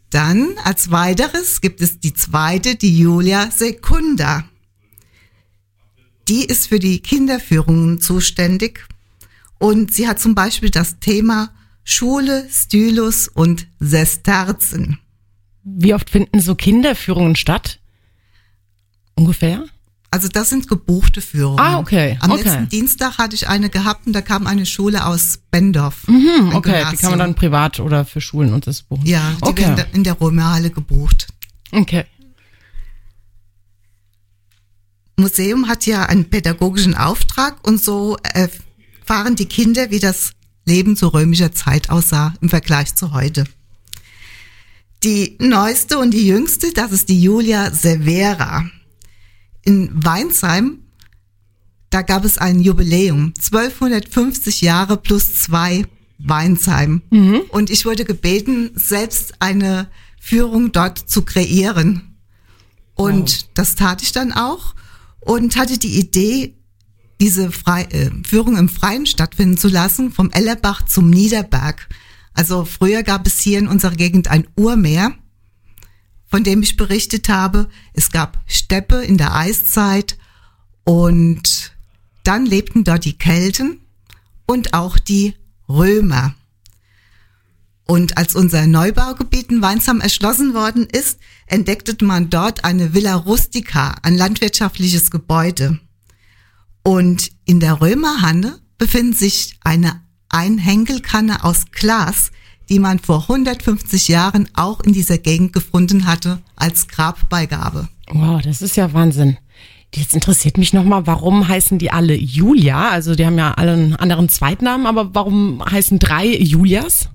Dann 0.09 0.57
als 0.64 0.90
weiteres 0.90 1.61
gibt 1.61 1.83
es 1.83 2.00
die 2.00 2.14
zweite, 2.14 2.76
die 2.76 2.99
Julia 2.99 3.50
Secunda. 3.50 4.45
Die 6.32 6.46
ist 6.46 6.68
für 6.68 6.78
die 6.78 7.00
Kinderführungen 7.00 8.00
zuständig 8.00 8.86
und 9.58 9.92
sie 9.92 10.08
hat 10.08 10.18
zum 10.18 10.34
Beispiel 10.34 10.70
das 10.70 10.98
Thema 10.98 11.50
Schule, 11.84 12.48
Stylus 12.50 13.28
und 13.28 13.66
Sesterzen. 13.80 14.98
Wie 15.62 15.92
oft 15.92 16.08
finden 16.08 16.40
so 16.40 16.54
Kinderführungen 16.54 17.36
statt? 17.36 17.80
Ungefähr? 19.14 19.66
Also 20.10 20.28
das 20.28 20.48
sind 20.48 20.68
gebuchte 20.68 21.20
Führungen. 21.20 21.58
Ah, 21.58 21.78
okay, 21.78 22.16
Am 22.20 22.30
okay. 22.30 22.44
letzten 22.44 22.68
Dienstag 22.70 23.18
hatte 23.18 23.36
ich 23.36 23.48
eine 23.48 23.68
gehabt 23.68 24.06
und 24.06 24.14
da 24.14 24.22
kam 24.22 24.46
eine 24.46 24.64
Schule 24.64 25.04
aus 25.04 25.38
Bendorf. 25.50 26.06
Hm, 26.06 26.48
Ein 26.48 26.54
okay, 26.54 26.70
die 26.70 26.72
Gymnasium. 26.72 26.98
kann 26.98 27.10
man 27.10 27.18
dann 27.18 27.34
privat 27.34 27.78
oder 27.78 28.06
für 28.06 28.22
Schulen 28.22 28.54
und 28.54 28.66
das 28.66 28.80
buchen. 28.80 29.04
Ja, 29.04 29.36
die 29.38 29.48
okay. 29.48 29.76
werden 29.76 29.92
in 29.92 30.02
der 30.02 30.18
Römerhalle 30.18 30.70
gebucht. 30.70 31.28
Okay. 31.72 32.06
Museum 35.16 35.69
hat 35.69 35.87
ja 35.87 36.04
einen 36.07 36.31
pädagogischen 36.31 36.95
Auftrag 36.95 37.66
und 37.66 37.83
so 37.83 38.16
erfahren 38.23 39.37
die 39.37 39.47
Kinder, 39.47 39.90
wie 39.90 40.00
das 40.00 40.33
Leben 40.64 40.97
zu 40.97 41.09
römischer 41.09 41.52
Zeit 41.52 41.90
aussah 41.90 42.35
im 42.40 42.49
Vergleich 42.49 42.95
zu 42.95 43.12
heute. 43.12 43.45
Die 45.02 45.37
neueste 45.40 45.99
und 45.99 46.12
die 46.12 46.26
jüngste, 46.26 46.73
das 46.73 46.92
ist 46.92 47.09
die 47.09 47.21
Julia 47.21 47.73
Severa. 47.73 48.71
In 49.64 49.90
Weinsheim, 49.92 50.78
da 51.90 52.02
gab 52.02 52.25
es 52.25 52.38
ein 52.38 52.61
Jubiläum, 52.61 53.35
1250 53.37 54.61
Jahre 54.61 54.97
plus 54.97 55.40
zwei 55.40 55.85
Weinsheim. 56.19 57.02
Und 57.49 57.71
ich 57.71 57.85
wurde 57.85 58.04
gebeten, 58.04 58.71
selbst 58.75 59.35
eine 59.40 59.88
Führung 60.21 60.71
dort 60.71 60.99
zu 60.99 61.23
kreieren. 61.23 62.16
Und 62.95 63.59
das 63.59 63.75
tat 63.75 64.02
ich 64.02 64.12
dann 64.12 64.33
auch 64.33 64.75
und 65.24 65.56
hatte 65.56 65.78
die 65.78 65.98
Idee, 65.98 66.56
diese 67.20 67.52
Frei 67.52 67.84
äh, 67.84 68.10
Führung 68.24 68.56
im 68.56 68.68
Freien 68.68 69.06
stattfinden 69.06 69.56
zu 69.56 69.68
lassen, 69.68 70.10
vom 70.10 70.30
Ellerbach 70.30 70.84
zum 70.84 71.10
Niederberg. 71.10 71.88
Also 72.34 72.64
früher 72.64 73.02
gab 73.02 73.26
es 73.26 73.40
hier 73.40 73.58
in 73.58 73.68
unserer 73.68 73.94
Gegend 73.94 74.28
ein 74.28 74.48
Urmeer, 74.56 75.12
von 76.26 76.44
dem 76.44 76.62
ich 76.62 76.76
berichtet 76.76 77.28
habe. 77.28 77.68
Es 77.92 78.10
gab 78.10 78.42
Steppe 78.46 78.96
in 78.96 79.18
der 79.18 79.34
Eiszeit 79.34 80.18
und 80.84 81.72
dann 82.24 82.46
lebten 82.46 82.84
dort 82.84 83.04
die 83.04 83.18
Kelten 83.18 83.80
und 84.46 84.74
auch 84.74 84.98
die 84.98 85.34
Römer. 85.68 86.34
Und 87.92 88.16
als 88.16 88.34
unser 88.34 88.66
Neubaugebiet 88.66 89.50
in 89.50 89.61
Weinsheim 89.61 90.00
erschlossen 90.00 90.54
worden 90.54 90.88
ist, 90.90 91.18
entdeckte 91.46 92.02
man 92.06 92.30
dort 92.30 92.64
eine 92.64 92.94
Villa 92.94 93.14
Rustica, 93.14 93.96
ein 94.02 94.16
landwirtschaftliches 94.16 95.11
Gebäude. 95.11 95.78
Und 96.82 97.30
in 97.44 97.61
der 97.61 97.82
Römerhanne 97.82 98.61
befindet 98.78 99.18
sich 99.18 99.58
eine 99.62 100.00
Einhenkelkanne 100.30 101.44
aus 101.44 101.66
Glas, 101.70 102.30
die 102.70 102.78
man 102.78 102.99
vor 102.99 103.28
150 103.28 104.08
Jahren 104.08 104.49
auch 104.54 104.80
in 104.80 104.94
dieser 104.94 105.18
Gegend 105.18 105.52
gefunden 105.52 106.06
hatte 106.06 106.40
als 106.56 106.88
Grabbeigabe. 106.88 107.90
Wow, 108.08 108.40
das 108.40 108.62
ist 108.62 108.78
ja 108.78 108.94
Wahnsinn. 108.94 109.37
Jetzt 109.94 110.14
interessiert 110.14 110.56
mich 110.56 110.72
nochmal, 110.72 111.06
warum 111.06 111.46
heißen 111.46 111.78
die 111.78 111.90
alle 111.90 112.14
Julia? 112.14 112.88
Also 112.88 113.14
die 113.14 113.26
haben 113.26 113.37
ja 113.37 113.52
alle 113.52 113.72
einen 113.72 113.96
anderen 113.96 114.30
Zweitnamen, 114.30 114.87
aber 114.87 115.14
warum 115.14 115.62
heißen 115.62 115.99
drei 115.99 116.34
Julias? 116.34 117.11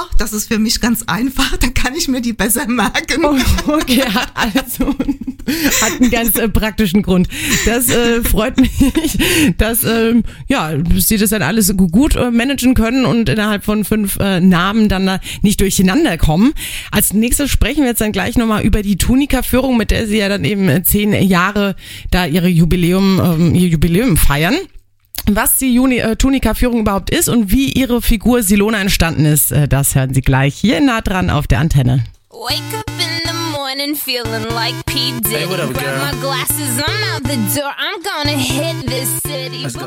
Oh, 0.00 0.04
das 0.18 0.32
ist 0.32 0.46
für 0.48 0.58
mich 0.60 0.80
ganz 0.80 1.02
einfach, 1.08 1.56
dann 1.56 1.74
kann 1.74 1.94
ich 1.96 2.06
mir 2.06 2.20
die 2.20 2.32
besser 2.32 2.68
merken. 2.68 3.24
Oh, 3.24 3.72
okay, 3.72 4.02
also 4.34 4.90
hat 5.80 6.00
einen 6.00 6.10
ganz 6.10 6.36
äh, 6.36 6.48
praktischen 6.48 7.02
Grund. 7.02 7.26
Das 7.66 7.88
äh, 7.88 8.22
freut 8.22 8.60
mich, 8.60 8.70
dass 9.56 9.82
ähm, 9.84 10.22
ja 10.48 10.72
sie 10.98 11.16
das 11.16 11.30
dann 11.30 11.42
alles 11.42 11.74
gu- 11.76 11.88
gut 11.88 12.14
äh, 12.16 12.30
managen 12.30 12.74
können 12.74 13.06
und 13.06 13.28
innerhalb 13.28 13.64
von 13.64 13.84
fünf 13.84 14.18
äh, 14.20 14.40
Namen 14.40 14.88
dann 14.88 15.06
da 15.06 15.20
nicht 15.42 15.60
durcheinander 15.60 16.16
kommen. 16.18 16.52
Als 16.92 17.12
nächstes 17.12 17.50
sprechen 17.50 17.80
wir 17.80 17.88
jetzt 17.88 18.00
dann 18.00 18.12
gleich 18.12 18.36
nochmal 18.36 18.62
über 18.64 18.82
die 18.82 18.98
Tunika-Führung, 18.98 19.76
mit 19.76 19.90
der 19.90 20.06
sie 20.06 20.18
ja 20.18 20.28
dann 20.28 20.44
eben 20.44 20.68
äh, 20.68 20.82
zehn 20.84 21.12
Jahre 21.14 21.74
da 22.10 22.26
ihre 22.26 22.48
Jubiläum, 22.48 23.20
ähm, 23.24 23.54
ihr 23.54 23.68
Jubiläum 23.68 24.16
feiern. 24.16 24.54
Was 25.30 25.58
die 25.58 25.74
Juni, 25.74 25.98
äh, 25.98 26.16
Tunika-Führung 26.16 26.80
überhaupt 26.80 27.10
ist 27.10 27.28
und 27.28 27.50
wie 27.52 27.70
ihre 27.72 28.00
Figur 28.00 28.42
Silona 28.42 28.80
entstanden 28.80 29.26
ist, 29.26 29.52
äh, 29.52 29.68
das 29.68 29.94
hören 29.94 30.14
Sie 30.14 30.22
gleich 30.22 30.54
hier 30.54 30.80
nah 30.80 31.00
dran 31.02 31.28
auf 31.30 31.46
der 31.46 31.58
Antenne. 31.60 32.04
Wake 32.30 32.62
up 32.78 32.88
in 32.98 33.28
the 33.28 33.34
morning 33.52 33.94
feeling 33.94 34.44
like 34.54 34.74
P. 34.86 35.12
Diddy. 35.20 35.36
Hey, 35.36 35.46
what 35.48 35.60
up, 35.60 35.72
Grab 35.74 35.84
girl? 35.84 35.98
my 36.12 36.20
glasses, 36.20 36.78
I'm 36.78 37.14
out 37.14 37.22
the 37.24 37.36
door. 37.60 37.70
I'm 37.78 38.02
gonna 38.02 38.38
hit 38.38 38.86
this 38.86 39.08
city. 39.22 39.62
Let's 39.64 39.76
go. 39.76 39.86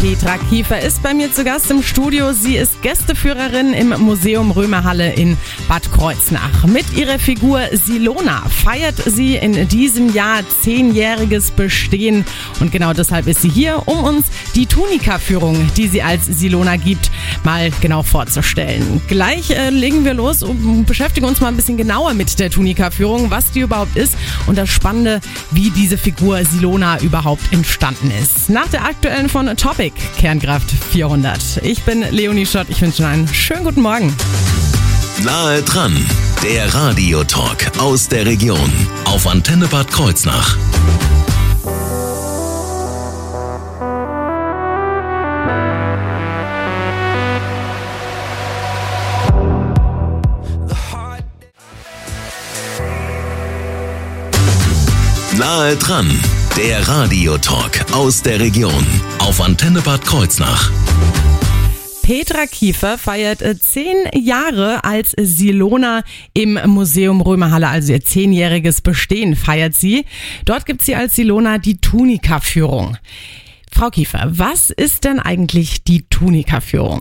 Petra 0.00 0.38
Kiefer 0.48 0.80
ist 0.80 1.02
bei 1.02 1.12
mir 1.12 1.30
zu 1.30 1.44
Gast 1.44 1.70
im 1.70 1.82
Studio. 1.82 2.32
Sie 2.32 2.56
ist 2.56 2.80
Gästeführerin 2.80 3.74
im 3.74 3.90
Museum 4.00 4.50
Römerhalle 4.50 5.12
in 5.12 5.36
Bad 5.68 5.92
Kreuznach. 5.92 6.64
Mit 6.64 6.90
ihrer 6.96 7.18
Figur 7.18 7.60
Silona 7.72 8.42
feiert 8.48 8.96
sie 8.96 9.36
in 9.36 9.68
diesem 9.68 10.14
Jahr 10.14 10.40
zehnjähriges 10.62 11.50
Bestehen. 11.50 12.24
Und 12.60 12.72
genau 12.72 12.94
deshalb 12.94 13.26
ist 13.26 13.42
sie 13.42 13.50
hier, 13.50 13.82
um 13.86 14.02
uns 14.02 14.28
die 14.54 14.64
Tunika-Führung, 14.64 15.70
die 15.76 15.86
sie 15.86 16.02
als 16.02 16.24
Silona 16.24 16.76
gibt, 16.76 17.10
mal 17.44 17.70
genau 17.82 18.02
vorzustellen. 18.02 19.02
Gleich 19.06 19.50
äh, 19.50 19.68
legen 19.68 20.06
wir 20.06 20.14
los 20.14 20.42
und 20.42 20.86
beschäftigen 20.86 21.26
uns 21.26 21.42
mal 21.42 21.48
ein 21.48 21.56
bisschen 21.56 21.76
genauer 21.76 22.14
mit 22.14 22.38
der 22.40 22.50
Tunika-Führung, 22.50 23.30
was 23.30 23.50
die 23.50 23.60
überhaupt 23.60 23.98
ist 23.98 24.14
und 24.46 24.56
das 24.56 24.70
Spannende, 24.70 25.20
wie 25.50 25.68
diese 25.68 25.98
Figur 25.98 26.42
Silona 26.42 26.98
überhaupt 27.00 27.52
entstanden 27.52 28.10
ist. 28.10 28.48
Nach 28.48 28.66
der 28.68 28.86
aktuellen 28.86 29.28
von 29.28 29.54
Topic, 29.58 29.89
Kernkraft 30.18 30.70
400. 30.70 31.60
Ich 31.62 31.82
bin 31.82 32.04
Leonie 32.10 32.46
Schott, 32.46 32.66
ich 32.68 32.80
wünsche 32.80 33.02
Ihnen 33.02 33.12
einen 33.12 33.28
schönen 33.28 33.64
guten 33.64 33.82
Morgen. 33.82 34.14
Nahe 35.24 35.62
dran, 35.62 36.06
der 36.42 36.72
Radiotalk 36.72 37.78
aus 37.78 38.08
der 38.08 38.24
Region 38.26 38.72
auf 39.04 39.26
Antenne 39.26 39.66
Bad 39.66 39.90
Kreuznach. 39.90 40.56
Nahe 55.36 55.76
dran, 55.76 56.10
der 56.66 56.86
Radiotalk 56.86 57.90
aus 57.92 58.22
der 58.22 58.38
Region 58.38 58.84
auf 59.18 59.40
Antenne 59.40 59.80
Bad 59.80 60.04
Kreuznach. 60.04 60.70
Petra 62.02 62.44
Kiefer 62.44 62.98
feiert 62.98 63.40
äh, 63.40 63.58
zehn 63.58 63.96
Jahre 64.14 64.84
als 64.84 65.14
Silona 65.18 66.02
im 66.34 66.58
Museum 66.66 67.22
Römerhalle, 67.22 67.66
also 67.66 67.94
ihr 67.94 68.04
zehnjähriges 68.04 68.82
Bestehen 68.82 69.36
feiert 69.36 69.74
sie. 69.74 70.04
Dort 70.44 70.66
gibt 70.66 70.82
sie 70.82 70.94
als 70.94 71.16
Silona 71.16 71.56
die 71.56 71.80
Tunika-Führung. 71.80 72.98
Frau 73.72 73.88
Kiefer, 73.88 74.28
was 74.30 74.68
ist 74.68 75.04
denn 75.04 75.18
eigentlich 75.18 75.82
die 75.84 76.02
Tunika-Führung? 76.10 77.00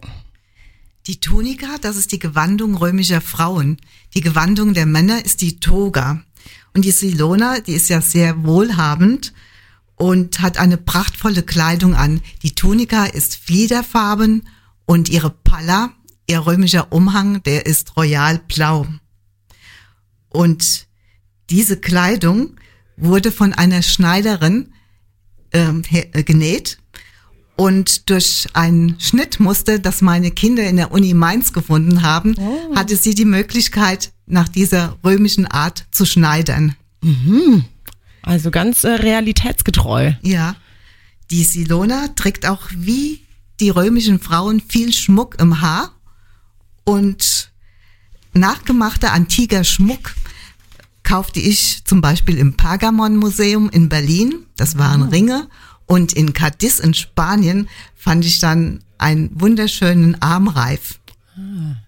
Die 1.05 1.19
Tunika, 1.19 1.67
das 1.81 1.97
ist 1.97 2.13
die 2.13 2.19
Gewandung 2.19 2.75
römischer 2.75 3.19
Frauen. 3.19 3.75
Die 4.15 4.21
Gewandung 4.21 4.73
der 4.73 4.85
Männer 4.85 5.25
ist 5.25 5.41
die 5.41 5.59
Toga. 5.59 6.23
Und 6.73 6.85
die 6.85 6.91
Silona, 6.91 7.59
die 7.59 7.73
ist 7.73 7.89
ja 7.89 7.99
sehr 7.99 8.45
wohlhabend 8.45 9.33
und 9.99 10.39
hat 10.39 10.57
eine 10.57 10.77
prachtvolle 10.77 11.43
Kleidung 11.43 11.93
an. 11.93 12.21
Die 12.41 12.55
Tunika 12.55 13.05
ist 13.05 13.35
fliederfarben 13.35 14.47
und 14.85 15.09
ihre 15.09 15.29
Palla 15.29 15.91
ihr 16.27 16.45
römischer 16.45 16.91
Umhang, 16.91 17.43
der 17.43 17.65
ist 17.65 17.97
royal 17.97 18.39
blau. 18.47 18.87
Und 20.29 20.87
diese 21.49 21.77
Kleidung 21.77 22.55
wurde 22.97 23.31
von 23.31 23.53
einer 23.53 23.81
Schneiderin 23.81 24.73
ähm, 25.51 25.81
äh, 25.91 26.23
genäht 26.23 26.77
und 27.55 28.09
durch 28.09 28.47
ein 28.53 28.95
Schnittmuster, 28.99 29.79
das 29.79 30.01
meine 30.01 30.31
Kinder 30.31 30.63
in 30.63 30.77
der 30.77 30.91
Uni 30.91 31.13
Mainz 31.13 31.51
gefunden 31.51 32.03
haben, 32.03 32.35
hatte 32.75 32.95
sie 32.95 33.15
die 33.15 33.25
Möglichkeit, 33.25 34.13
nach 34.27 34.47
dieser 34.47 34.97
römischen 35.03 35.45
Art 35.45 35.85
zu 35.91 36.05
schneidern. 36.05 36.75
Also 38.23 38.51
ganz 38.51 38.83
äh, 38.83 38.89
realitätsgetreu. 38.89 40.13
Ja, 40.21 40.55
die 41.31 41.43
Silona 41.43 42.09
trägt 42.15 42.47
auch 42.47 42.69
wie 42.75 43.21
die 43.59 43.69
römischen 43.69 44.19
Frauen 44.19 44.61
viel 44.61 44.93
Schmuck 44.93 45.39
im 45.39 45.61
Haar 45.61 45.91
und 46.83 47.51
nachgemachter 48.33 49.13
antiker 49.13 49.63
Schmuck 49.63 50.15
kaufte 51.03 51.39
ich 51.39 51.83
zum 51.85 52.01
Beispiel 52.01 52.37
im 52.37 52.55
Pergamon 52.55 53.15
Museum 53.15 53.69
in 53.69 53.89
Berlin. 53.89 54.45
Das 54.57 54.77
waren 54.77 55.03
Ringe. 55.03 55.47
Und 55.87 56.13
in 56.13 56.33
Cadiz 56.33 56.77
in 56.79 56.93
Spanien 56.93 57.67
fand 57.95 58.23
ich 58.25 58.39
dann 58.39 58.83
einen 58.99 59.31
wunderschönen 59.33 60.21
Armreif, 60.21 60.99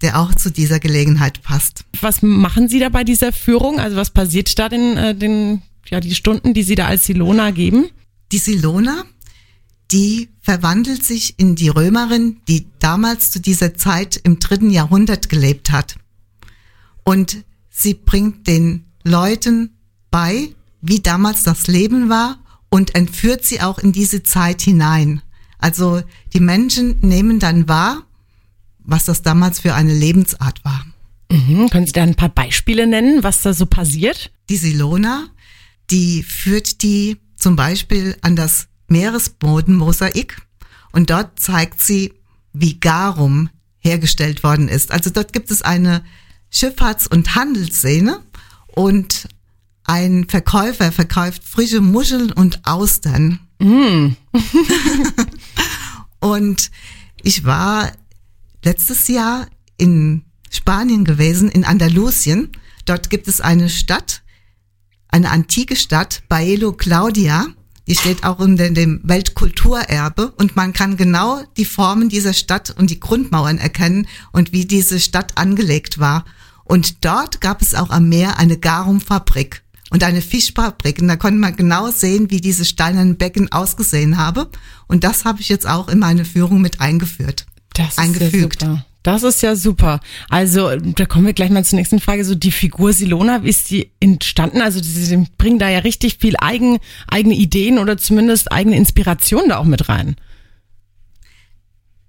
der 0.01 0.19
auch 0.19 0.33
zu 0.33 0.49
dieser 0.49 0.79
Gelegenheit 0.79 1.43
passt. 1.43 1.83
Was 2.01 2.23
machen 2.23 2.67
Sie 2.67 2.79
da 2.79 2.89
bei 2.89 3.03
dieser 3.03 3.31
Führung? 3.31 3.79
Also 3.79 3.95
was 3.95 4.09
passiert 4.09 4.57
da 4.57 4.69
den, 4.69 4.97
äh, 4.97 5.13
den 5.13 5.61
ja, 5.89 5.99
die 5.99 6.15
Stunden, 6.15 6.53
die 6.53 6.63
Sie 6.63 6.75
da 6.75 6.87
als 6.87 7.05
Silona 7.05 7.51
geben? 7.51 7.89
Die 8.31 8.37
Silona, 8.37 9.03
die 9.91 10.29
verwandelt 10.41 11.03
sich 11.03 11.35
in 11.37 11.55
die 11.55 11.69
Römerin, 11.69 12.37
die 12.47 12.67
damals 12.79 13.31
zu 13.31 13.39
dieser 13.39 13.75
Zeit 13.75 14.19
im 14.23 14.39
dritten 14.39 14.69
Jahrhundert 14.69 15.29
gelebt 15.29 15.71
hat. 15.71 15.95
Und 17.03 17.43
sie 17.69 17.93
bringt 17.93 18.47
den 18.47 18.85
Leuten 19.03 19.71
bei, 20.09 20.49
wie 20.81 20.99
damals 20.99 21.43
das 21.43 21.67
Leben 21.67 22.09
war 22.09 22.39
und 22.69 22.95
entführt 22.95 23.45
sie 23.45 23.61
auch 23.61 23.79
in 23.79 23.91
diese 23.91 24.23
Zeit 24.23 24.61
hinein. 24.61 25.21
Also 25.57 26.01
die 26.33 26.39
Menschen 26.39 26.99
nehmen 27.01 27.39
dann 27.39 27.67
wahr, 27.67 28.03
was 28.79 29.05
das 29.05 29.21
damals 29.21 29.59
für 29.59 29.75
eine 29.75 29.93
Lebensart 29.93 30.63
war. 30.63 30.85
Mhm. 31.31 31.69
Können 31.69 31.85
Sie 31.85 31.93
da 31.93 32.03
ein 32.03 32.15
paar 32.15 32.29
Beispiele 32.29 32.87
nennen, 32.87 33.23
was 33.23 33.41
da 33.41 33.53
so 33.53 33.65
passiert? 33.65 34.31
Die 34.49 34.57
Silona, 34.57 35.27
die 35.91 36.23
führt 36.23 36.81
die 36.81 37.17
zum 37.35 37.55
Beispiel 37.55 38.17
an 38.21 38.35
das 38.35 38.67
Meeresbodenmosaik 38.87 40.37
und 40.91 41.09
dort 41.09 41.39
zeigt 41.39 41.81
sie, 41.81 42.13
wie 42.53 42.79
Garum 42.79 43.49
hergestellt 43.79 44.43
worden 44.43 44.67
ist. 44.67 44.91
Also 44.91 45.09
dort 45.09 45.33
gibt 45.33 45.51
es 45.51 45.61
eine 45.61 46.03
Schifffahrts- 46.51 47.09
und 47.09 47.35
Handelsszene 47.35 48.21
und 48.67 49.27
ein 49.83 50.27
Verkäufer 50.27 50.91
verkauft 50.91 51.43
frische 51.43 51.81
Muscheln 51.81 52.31
und 52.31 52.65
Austern. 52.65 53.39
und 56.19 56.71
ich 57.23 57.45
war 57.45 57.91
letztes 58.63 59.07
Jahr 59.07 59.47
in 59.77 60.23
Spanien 60.49 61.05
gewesen, 61.05 61.49
in 61.49 61.65
Andalusien. 61.65 62.51
Dort 62.85 63.09
gibt 63.09 63.27
es 63.27 63.41
eine 63.41 63.69
Stadt, 63.69 64.23
eine 65.11 65.29
antike 65.29 65.75
Stadt, 65.75 66.23
Baelo 66.29 66.73
Claudia. 66.73 67.47
Die 67.87 67.95
steht 67.95 68.23
auch 68.23 68.39
unter 68.39 68.69
dem 68.69 69.01
Weltkulturerbe 69.03 70.31
und 70.37 70.55
man 70.55 70.71
kann 70.71 70.97
genau 70.97 71.41
die 71.57 71.65
Formen 71.65 72.09
dieser 72.09 72.33
Stadt 72.33 72.73
und 72.77 72.89
die 72.89 72.99
Grundmauern 72.99 73.57
erkennen 73.57 74.07
und 74.31 74.53
wie 74.53 74.65
diese 74.65 74.99
Stadt 74.99 75.37
angelegt 75.37 75.99
war. 75.99 76.25
Und 76.63 77.03
dort 77.03 77.41
gab 77.41 77.61
es 77.61 77.75
auch 77.75 77.89
am 77.89 78.07
Meer 78.07 78.37
eine 78.37 78.57
Garumfabrik 78.57 79.63
und 79.89 80.03
eine 80.03 80.21
Fischfabrik. 80.21 81.01
Und 81.01 81.09
da 81.09 81.17
konnte 81.17 81.39
man 81.39 81.55
genau 81.55 81.91
sehen, 81.91 82.31
wie 82.31 82.39
diese 82.39 82.63
steinernen 82.63 83.17
Becken 83.17 83.51
ausgesehen 83.51 84.17
habe. 84.17 84.49
Und 84.87 85.03
das 85.03 85.25
habe 85.25 85.41
ich 85.41 85.49
jetzt 85.49 85.67
auch 85.67 85.89
in 85.89 85.99
meine 85.99 86.23
Führung 86.23 86.61
mit 86.61 86.79
eingeführt. 86.79 87.45
Das 87.73 87.89
ist 87.89 87.99
eingefügt. 87.99 88.61
Ja 88.61 88.69
super. 88.69 88.85
Das 89.03 89.23
ist 89.23 89.41
ja 89.41 89.55
super. 89.55 89.99
Also, 90.29 90.75
da 90.75 91.05
kommen 91.05 91.25
wir 91.25 91.33
gleich 91.33 91.49
mal 91.49 91.65
zur 91.65 91.77
nächsten 91.77 91.99
Frage. 91.99 92.23
So 92.23 92.35
die 92.35 92.51
Figur 92.51 92.93
Silona, 92.93 93.43
wie 93.43 93.49
ist 93.49 93.71
die 93.71 93.91
entstanden? 93.99 94.61
Also, 94.61 94.81
sie 94.81 95.27
bringen 95.37 95.57
da 95.57 95.69
ja 95.69 95.79
richtig 95.79 96.17
viel 96.19 96.35
eigen, 96.39 96.77
eigene 97.07 97.35
Ideen 97.35 97.79
oder 97.79 97.97
zumindest 97.97 98.51
eigene 98.51 98.77
Inspiration 98.77 99.49
da 99.49 99.57
auch 99.57 99.65
mit 99.65 99.89
rein. 99.89 100.15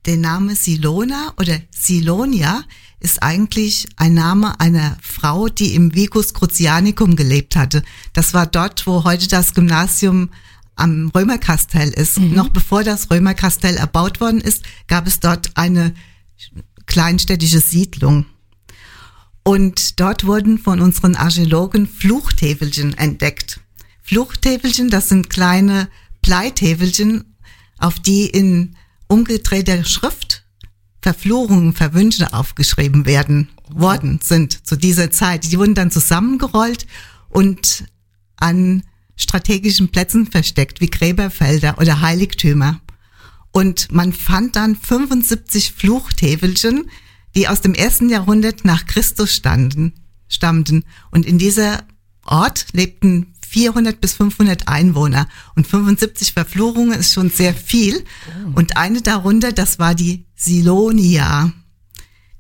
Der 0.05 0.17
Name 0.17 0.55
Silona 0.55 1.33
oder 1.39 1.59
Silonia 1.71 2.63
ist 3.01 3.23
eigentlich 3.23 3.89
ein 3.97 4.15
Name 4.15 4.61
einer 4.61 4.97
Frau, 5.01 5.49
die 5.49 5.75
im 5.75 5.95
Vicus 5.95 6.35
Crucianicum 6.35 7.17
gelebt 7.17 7.57
hatte. 7.57 7.83
Das 8.13 8.35
war 8.35 8.47
dort, 8.47 8.87
wo 8.87 9.05
heute 9.05 9.29
das 9.29 9.55
Gymnasium 9.55 10.31
am 10.77 11.11
Römerkastell 11.15 11.91
ist. 11.91 12.19
Noch 12.19 12.49
bevor 12.49 12.85
das 12.85 13.11
Römerkastell 13.11 13.77
erbaut 13.77 14.21
worden 14.21 14.41
ist, 14.41 14.65
gab 14.89 15.07
es 15.07 15.21
dort 15.21 15.51
eine 15.55 15.95
kleinstädtische 16.87 17.61
Siedlung. 17.61 18.27
Und 19.45 19.99
dort 20.01 20.27
wurden 20.27 20.59
von 20.59 20.81
unseren 20.81 21.17
Archäologen 21.17 21.87
Fluchtäfelchen 21.87 22.97
entdeckt. 22.97 23.61
Fluchtäfelchen, 24.03 24.91
das 24.91 25.09
sind 25.09 25.31
kleine 25.31 25.89
Bleitäfelchen, 26.23 27.37
auf 27.79 27.99
die 27.99 28.27
in 28.27 28.77
umgedrehter 29.09 29.85
Schrift 29.85 30.45
Verfluchungen, 31.03 31.73
Verwünsche 31.73 32.33
aufgeschrieben 32.33 33.07
werden, 33.07 33.49
worden 33.69 34.21
sind 34.23 34.67
zu 34.67 34.77
dieser 34.77 35.11
Zeit. 35.11 35.51
Die 35.51 35.59
wurden 35.59 35.75
dann 35.75 35.91
zusammengerollt 35.91 36.87
und 37.29 37.85
an 38.37 38.85
strategischen 39.17 39.89
Plätzen 39.89 40.27
versteckt, 40.27 40.81
wie 40.81 40.91
Gräberfelder 40.91 41.79
oder 41.79 42.01
Heiligtümer. 42.01 42.81
Und 43.53 43.93
man 43.93 44.13
fand 44.13 44.57
dann 44.57 44.77
75 44.77 45.73
Fluchtäfelchen, 45.73 46.91
die 47.35 47.49
aus 47.49 47.61
dem 47.61 47.75
ersten 47.75 48.09
Jahrhundert 48.09 48.65
nach 48.65 48.87
Christus 48.87 49.35
standen, 49.35 49.93
stammten. 50.29 50.85
Und 51.11 51.27
in 51.27 51.39
dieser 51.39 51.85
Ort 52.25 52.67
lebten 52.73 53.35
400 53.53 54.01
bis 54.01 54.15
500 54.15 54.69
Einwohner 54.69 55.29
und 55.55 55.67
75 55.67 56.33
Verfluchungen 56.33 56.99
ist 56.99 57.13
schon 57.13 57.29
sehr 57.29 57.55
viel. 57.55 58.03
Und 58.55 58.79
eine 58.79 59.03
darunter, 59.03 59.53
das 59.53 59.79
war 59.79 59.95
die 59.95 60.25
Silonia. 60.35 61.53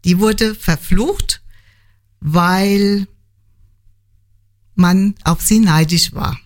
Die 0.06 0.18
wurde 0.18 0.54
verflucht, 0.54 1.42
weil 2.20 3.06
man 4.74 5.14
auf 5.24 5.42
sie 5.42 5.60
neidisch 5.60 6.14
war. 6.14 6.38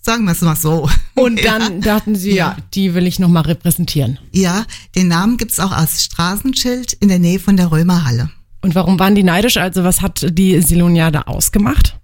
Sagen 0.00 0.24
wir 0.24 0.32
es 0.32 0.40
mal 0.42 0.56
so. 0.56 0.88
Und 1.14 1.44
dann 1.44 1.80
dachten 1.80 2.16
sie, 2.16 2.34
ja, 2.34 2.56
die 2.74 2.94
will 2.94 3.06
ich 3.06 3.18
nochmal 3.18 3.44
repräsentieren. 3.44 4.18
Ja, 4.32 4.64
den 4.96 5.08
Namen 5.08 5.36
gibt's 5.36 5.60
auch 5.60 5.72
als 5.72 6.04
Straßenschild 6.04 6.94
in 6.94 7.08
der 7.08 7.18
Nähe 7.18 7.38
von 7.38 7.56
der 7.56 7.70
Römerhalle. 7.70 8.30
Und 8.62 8.74
warum 8.74 8.98
waren 8.98 9.14
die 9.14 9.22
neidisch? 9.22 9.56
Also 9.58 9.84
was 9.84 10.00
hat 10.00 10.26
die 10.30 10.60
Silonia 10.62 11.10
da 11.10 11.22
ausgemacht? 11.22 11.96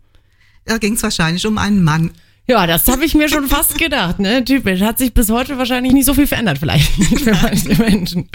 Da 0.67 0.79
ging's 0.79 1.03
wahrscheinlich 1.03 1.47
um 1.47 1.59
einen 1.59 1.83
Mann. 1.83 2.11
Ja, 2.47 2.67
das 2.67 2.89
habe 2.89 3.05
ich 3.05 3.15
mir 3.15 3.29
schon 3.29 3.47
fast 3.47 3.79
gedacht, 3.79 4.19
ne? 4.19 4.45
Typisch. 4.45 4.81
Hat 4.81 4.99
sich 4.99 5.15
bis 5.15 5.31
heute 5.31 5.57
wahrscheinlich 5.57 5.93
nicht 5.93 6.05
so 6.05 6.15
viel 6.15 6.27
verändert, 6.27 6.59
vielleicht 6.59 6.91
für 7.23 7.33
manche 7.33 7.77
Menschen. 7.77 8.29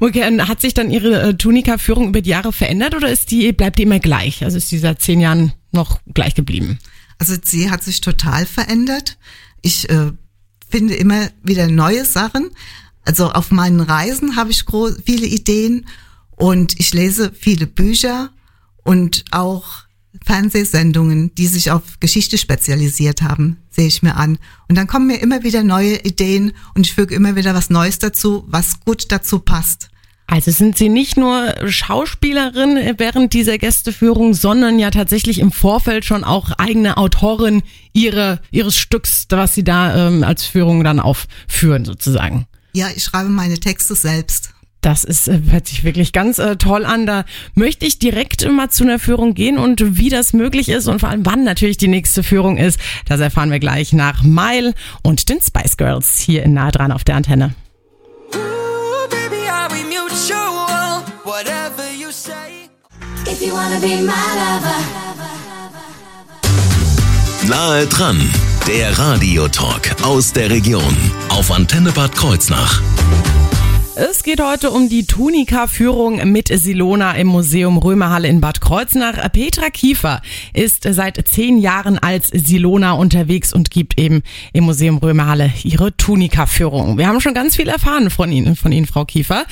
Okay, 0.00 0.26
und 0.26 0.48
hat 0.48 0.60
sich 0.60 0.74
dann 0.74 0.90
Ihre 0.90 1.22
äh, 1.22 1.34
Tunika-Führung 1.34 2.08
über 2.08 2.20
die 2.20 2.30
Jahre 2.30 2.52
verändert 2.52 2.96
oder 2.96 3.08
ist 3.08 3.30
die, 3.30 3.52
bleibt 3.52 3.78
die 3.78 3.84
immer 3.84 4.00
gleich? 4.00 4.42
Also 4.44 4.56
ist 4.56 4.70
die 4.72 4.78
seit 4.78 5.00
zehn 5.00 5.20
Jahren 5.20 5.52
noch 5.70 6.00
gleich 6.12 6.34
geblieben? 6.34 6.78
Also 7.18 7.34
sie 7.42 7.70
hat 7.70 7.82
sich 7.82 8.00
total 8.00 8.46
verändert. 8.46 9.18
Ich 9.62 9.88
äh, 9.88 10.12
finde 10.68 10.94
immer 10.94 11.28
wieder 11.42 11.68
neue 11.68 12.04
Sachen. 12.04 12.50
Also 13.04 13.30
auf 13.30 13.50
meinen 13.50 13.80
Reisen 13.80 14.36
habe 14.36 14.50
ich 14.50 14.64
viele 15.04 15.26
Ideen 15.26 15.86
und 16.30 16.78
ich 16.78 16.92
lese 16.92 17.32
viele 17.32 17.66
Bücher 17.66 18.30
und 18.82 19.24
auch 19.30 19.86
Fernsehsendungen, 20.24 21.34
die 21.34 21.46
sich 21.46 21.70
auf 21.70 22.00
Geschichte 22.00 22.38
spezialisiert 22.38 23.22
haben, 23.22 23.58
sehe 23.70 23.86
ich 23.86 24.02
mir 24.02 24.16
an. 24.16 24.38
Und 24.68 24.76
dann 24.76 24.86
kommen 24.86 25.06
mir 25.06 25.20
immer 25.20 25.42
wieder 25.42 25.62
neue 25.62 26.00
Ideen 26.04 26.52
und 26.74 26.86
ich 26.86 26.94
füge 26.94 27.14
immer 27.14 27.36
wieder 27.36 27.54
was 27.54 27.70
Neues 27.70 27.98
dazu, 27.98 28.44
was 28.48 28.80
gut 28.80 29.12
dazu 29.12 29.38
passt. 29.38 29.88
Also 30.28 30.50
sind 30.50 30.76
Sie 30.76 30.88
nicht 30.88 31.16
nur 31.16 31.54
Schauspielerin 31.66 32.94
während 32.98 33.32
dieser 33.32 33.58
Gästeführung, 33.58 34.34
sondern 34.34 34.78
ja 34.78 34.90
tatsächlich 34.90 35.38
im 35.38 35.52
Vorfeld 35.52 36.04
schon 36.04 36.24
auch 36.24 36.50
eigene 36.58 36.96
Autorin 36.96 37.62
ihre, 37.92 38.40
Ihres 38.50 38.76
Stücks, 38.76 39.26
was 39.30 39.54
Sie 39.54 39.62
da 39.62 40.08
ähm, 40.08 40.24
als 40.24 40.44
Führung 40.44 40.82
dann 40.82 40.98
aufführen 40.98 41.84
sozusagen. 41.84 42.46
Ja, 42.72 42.88
ich 42.94 43.04
schreibe 43.04 43.28
meine 43.30 43.58
Texte 43.58 43.94
selbst. 43.94 44.50
Das 44.80 45.02
ist, 45.04 45.28
äh, 45.28 45.40
hört 45.48 45.66
sich 45.66 45.84
wirklich 45.84 46.12
ganz 46.12 46.38
äh, 46.38 46.56
toll 46.56 46.84
an. 46.84 47.06
Da 47.06 47.24
möchte 47.54 47.86
ich 47.86 47.98
direkt 47.98 48.48
mal 48.50 48.68
zu 48.68 48.84
einer 48.84 48.98
Führung 48.98 49.34
gehen 49.34 49.58
und 49.58 49.96
wie 49.96 50.10
das 50.10 50.32
möglich 50.32 50.68
ist 50.68 50.86
und 50.86 51.00
vor 51.00 51.08
allem 51.08 51.24
wann 51.24 51.44
natürlich 51.44 51.76
die 51.76 51.88
nächste 51.88 52.22
Führung 52.22 52.56
ist. 52.56 52.78
Das 53.06 53.20
erfahren 53.20 53.50
wir 53.50 53.58
gleich 53.58 53.92
nach 53.92 54.22
Mile 54.22 54.74
und 55.02 55.28
den 55.28 55.40
Spice 55.40 55.76
Girls 55.76 56.18
hier 56.18 56.42
in 56.42 56.54
nah 56.54 56.70
dran 56.70 56.92
auf 56.92 57.04
der 57.04 57.16
Antenne. 57.16 57.54
If 63.28 63.42
you 63.42 63.52
wanna 63.52 63.80
be 63.80 64.00
my 64.02 64.14
lover. 64.40 64.78
Nahe 67.48 67.86
dran, 67.86 68.18
der 68.68 68.96
Radiotalk 68.96 69.96
aus 70.02 70.32
der 70.32 70.48
Region 70.50 70.96
auf 71.28 71.50
Antenne 71.50 71.90
Bad 71.90 72.14
Kreuznach. 72.14 72.80
Es 73.98 74.22
geht 74.22 74.42
heute 74.42 74.72
um 74.72 74.90
die 74.90 75.06
Tunika-Führung 75.06 76.30
mit 76.30 76.48
Silona 76.48 77.12
im 77.12 77.28
Museum 77.28 77.78
Römerhalle 77.78 78.28
in 78.28 78.42
Bad 78.42 78.60
Kreuznach. 78.60 79.14
Petra 79.32 79.70
Kiefer 79.70 80.20
ist 80.52 80.82
seit 80.82 81.26
zehn 81.26 81.56
Jahren 81.56 81.98
als 81.98 82.28
Silona 82.28 82.92
unterwegs 82.92 83.54
und 83.54 83.70
gibt 83.70 83.98
eben 83.98 84.22
im 84.52 84.64
Museum 84.64 84.98
Römerhalle 84.98 85.50
ihre 85.64 85.96
Tunika-Führung. 85.96 86.98
Wir 86.98 87.08
haben 87.08 87.22
schon 87.22 87.32
ganz 87.32 87.56
viel 87.56 87.68
erfahren 87.68 88.10
von 88.10 88.30
Ihnen, 88.30 88.54
von 88.54 88.70
Ihnen, 88.70 88.84
Frau 88.84 89.06
Kiefer. 89.06 89.46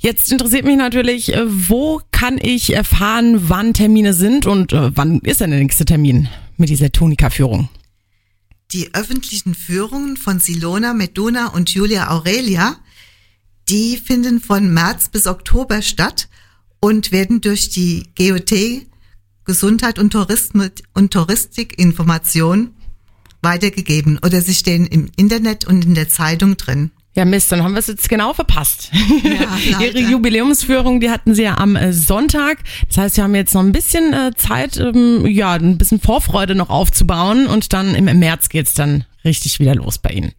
Jetzt 0.00 0.32
interessiert 0.32 0.64
mich 0.64 0.76
natürlich, 0.76 1.32
wo 1.46 2.00
kann 2.10 2.38
ich 2.42 2.74
erfahren, 2.74 3.48
wann 3.48 3.72
Termine 3.72 4.14
sind 4.14 4.46
und 4.46 4.72
äh, 4.72 4.96
wann 4.96 5.20
ist 5.20 5.40
denn 5.40 5.50
der 5.50 5.60
nächste 5.60 5.84
Termin 5.84 6.28
mit 6.56 6.70
dieser 6.70 6.90
Tunika-Führung? 6.90 7.68
Die 8.72 8.92
öffentlichen 8.94 9.54
Führungen 9.54 10.16
von 10.16 10.40
Silona, 10.40 10.92
Meduna 10.92 11.50
und 11.50 11.70
Julia 11.70 12.10
Aurelia 12.10 12.78
die 13.68 13.96
finden 13.96 14.40
von 14.40 14.72
März 14.72 15.08
bis 15.08 15.26
Oktober 15.26 15.82
statt 15.82 16.28
und 16.80 17.12
werden 17.12 17.40
durch 17.40 17.68
die 17.70 18.04
GOT 18.16 18.86
Gesundheit 19.44 19.98
und, 19.98 20.10
Tourismus 20.10 20.70
und 20.92 21.12
Touristikinformation 21.12 22.74
weitergegeben 23.42 24.18
oder 24.24 24.40
sie 24.40 24.54
stehen 24.54 24.86
im 24.86 25.08
Internet 25.16 25.64
und 25.66 25.84
in 25.84 25.94
der 25.94 26.08
Zeitung 26.08 26.56
drin. 26.56 26.90
Ja, 27.14 27.24
Mist, 27.24 27.50
dann 27.50 27.62
haben 27.62 27.72
wir 27.72 27.78
es 27.78 27.86
jetzt 27.86 28.10
genau 28.10 28.34
verpasst. 28.34 28.90
Ja, 29.22 29.80
Ihre 29.80 30.00
Jubiläumsführung, 30.00 31.00
die 31.00 31.08
hatten 31.08 31.34
Sie 31.34 31.44
ja 31.44 31.56
am 31.56 31.74
äh, 31.74 31.94
Sonntag. 31.94 32.58
Das 32.88 32.98
heißt, 32.98 33.16
wir 33.16 33.24
haben 33.24 33.34
jetzt 33.34 33.54
noch 33.54 33.62
ein 33.62 33.72
bisschen 33.72 34.12
äh, 34.12 34.32
Zeit, 34.36 34.76
ähm, 34.76 35.24
ja, 35.26 35.52
ein 35.52 35.78
bisschen 35.78 35.98
Vorfreude 35.98 36.54
noch 36.54 36.68
aufzubauen 36.68 37.46
und 37.46 37.72
dann 37.72 37.94
im 37.94 38.04
März 38.18 38.50
geht's 38.50 38.74
dann 38.74 39.04
richtig 39.24 39.60
wieder 39.60 39.74
los 39.74 39.96
bei 39.96 40.10
Ihnen. 40.10 40.32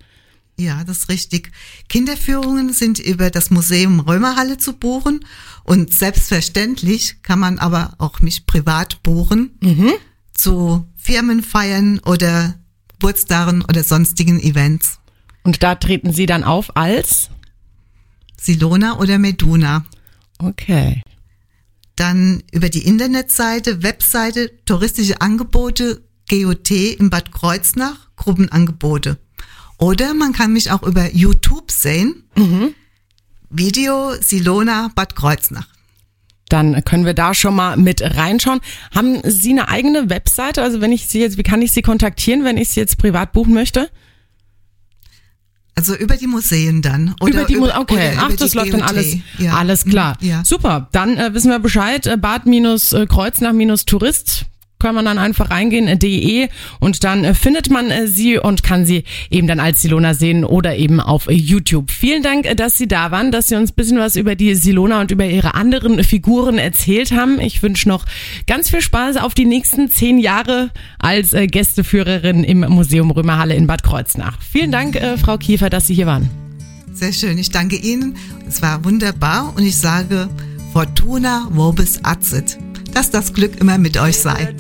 Ja, 0.60 0.84
das 0.84 1.00
ist 1.00 1.10
richtig. 1.10 1.52
Kinderführungen 1.88 2.74
sind 2.74 2.98
über 2.98 3.30
das 3.30 3.52
Museum 3.52 4.00
Römerhalle 4.00 4.58
zu 4.58 4.74
buchen 4.74 5.24
und 5.64 5.94
selbstverständlich 5.94 7.22
kann 7.22 7.40
man 7.40 7.60
aber 7.60 7.94
auch 8.00 8.22
mich 8.22 8.48
privat 8.48 9.04
buchen 9.04 9.52
mhm. 9.62 9.94
zu 10.34 10.88
Firmenfeiern 10.96 12.00
oder 12.00 12.56
Geburtstagen 12.88 13.64
oder 13.64 13.84
sonstigen 13.84 14.40
Events. 14.40 15.00
Und 15.44 15.62
da 15.62 15.76
treten 15.76 16.12
Sie 16.12 16.26
dann 16.26 16.44
auf 16.44 16.76
als? 16.76 17.30
Silona 18.40 18.98
oder 18.98 19.20
Meduna. 19.20 19.86
Okay. 20.40 21.04
Dann 21.96 22.44
über 22.52 22.70
die 22.70 22.86
Internetseite, 22.86 23.84
Webseite, 23.84 24.52
touristische 24.66 25.22
Angebote, 25.22 26.04
GOT 26.30 26.72
in 26.72 27.10
Bad 27.10 27.32
Kreuznach, 27.32 28.10
Gruppenangebote. 28.16 29.20
Oder 29.78 30.14
man 30.14 30.34
kann 30.34 30.52
mich 30.54 30.72
auch 30.72 30.84
über 30.84 31.14
YouTube 31.14 31.72
sehen. 31.72 32.24
Mhm. 32.36 32.76
Video 33.50 34.14
Silona 34.20 34.92
Bad 34.96 35.16
Kreuznach. 35.16 35.68
Dann 36.50 36.84
können 36.86 37.06
wir 37.06 37.14
da 37.14 37.34
schon 37.34 37.56
mal 37.56 37.76
mit 37.78 38.02
reinschauen. 38.02 38.60
Haben 38.96 39.20
Sie 39.24 39.52
eine 39.52 39.68
eigene 39.68 40.10
Webseite? 40.10 40.64
Also 40.64 40.80
wenn 40.82 40.92
ich 40.92 41.08
Sie 41.08 41.20
jetzt, 41.20 41.38
wie 41.38 41.44
kann 41.44 41.62
ich 41.62 41.74
Sie 41.74 41.82
kontaktieren, 41.82 42.44
wenn 42.44 42.58
ich 42.58 42.70
Sie 42.70 42.80
jetzt 42.80 42.98
privat 42.98 43.34
buchen 43.34 43.54
möchte? 43.54 43.92
Also 45.76 45.96
über 45.96 46.18
die 46.18 46.26
Museen 46.26 46.82
dann. 46.82 47.14
Oder 47.20 47.42
über 47.42 47.46
die 47.46 47.58
Museen, 47.58 47.78
okay. 47.78 48.14
Ach, 48.18 48.34
das 48.34 48.56
läuft 48.56 48.74
dann 48.74 48.82
alles. 48.82 49.18
Ja. 49.38 49.58
Alles 49.58 49.86
klar. 49.86 50.18
Ja. 50.22 50.44
Super. 50.44 50.90
Dann 50.92 51.18
äh, 51.18 51.36
wissen 51.36 51.52
wir 51.52 51.60
Bescheid. 51.60 52.08
Äh, 52.08 52.18
Bad-Kreuznach-Tourist 52.18 54.48
kann 54.80 54.96
man 54.96 55.06
dann 55.06 55.18
einfach 55.18 55.50
reingehen, 55.50 55.88
äh, 55.88 55.98
de 55.98 56.50
und 56.80 57.04
dann 57.04 57.24
äh, 57.24 57.34
findet 57.34 57.70
man 57.70 57.90
äh, 57.90 58.08
sie 58.08 58.38
und 58.38 58.64
kann 58.64 58.86
sie 58.86 59.04
eben 59.30 59.48
dann 59.48 59.60
als 59.60 59.82
Silona 59.82 60.14
sehen 60.14 60.44
oder 60.44 60.76
eben 60.76 61.00
auf 61.00 61.28
YouTube. 61.30 61.92
Vielen 61.92 62.24
Dank, 62.24 62.56
dass 62.58 62.78
Sie 62.78 62.88
da 62.88 63.12
waren, 63.12 63.32
dass 63.32 63.48
Sie 63.48 63.56
uns 63.56 63.72
ein 63.72 63.76
bisschen 63.76 63.98
was 63.98 64.16
über 64.16 64.36
die 64.36 64.56
Silona 64.56 65.02
und 65.02 65.12
über 65.12 65.26
Ihre 65.26 65.56
anderen 65.56 66.04
Figuren 66.04 66.58
erzählt 66.58 67.12
haben. 67.12 67.40
Ich 67.40 67.64
wünsche 67.64 67.90
noch 67.90 68.06
ganz 68.46 68.70
viel 68.70 68.82
Spaß 68.82 69.18
auf 69.18 69.34
die 69.34 69.46
nächsten 69.46 69.90
zehn 69.90 70.20
Jahre 70.20 70.72
als 71.00 71.32
Gästeführerin 71.32 72.44
im 72.44 72.60
Museum 72.60 73.12
Römerhalle 73.12 73.56
in 73.56 73.68
Bad 73.68 73.84
Kreuznach. 73.84 74.38
Vielen 74.42 74.72
Dank, 74.72 75.00
Frau 75.22 75.38
Kiefer, 75.38 75.70
dass 75.70 75.88
Sie 75.88 75.94
hier 75.94 76.08
waren. 76.08 76.30
Sehr 76.94 77.14
schön, 77.14 77.38
ich 77.38 77.52
danke 77.52 77.76
Ihnen. 77.76 78.16
Es 78.48 78.62
war 78.62 78.84
wunderbar 78.84 79.54
und 79.56 79.64
ich 79.64 79.76
sage 79.76 80.30
Fortuna 80.74 81.48
vobis 81.52 82.00
adsit 82.04 82.58
dass 82.98 83.12
das 83.12 83.32
Glück 83.32 83.62
immer 83.62 83.78
mit 83.78 83.96
euch 84.02 84.18
sei. 84.18 84.56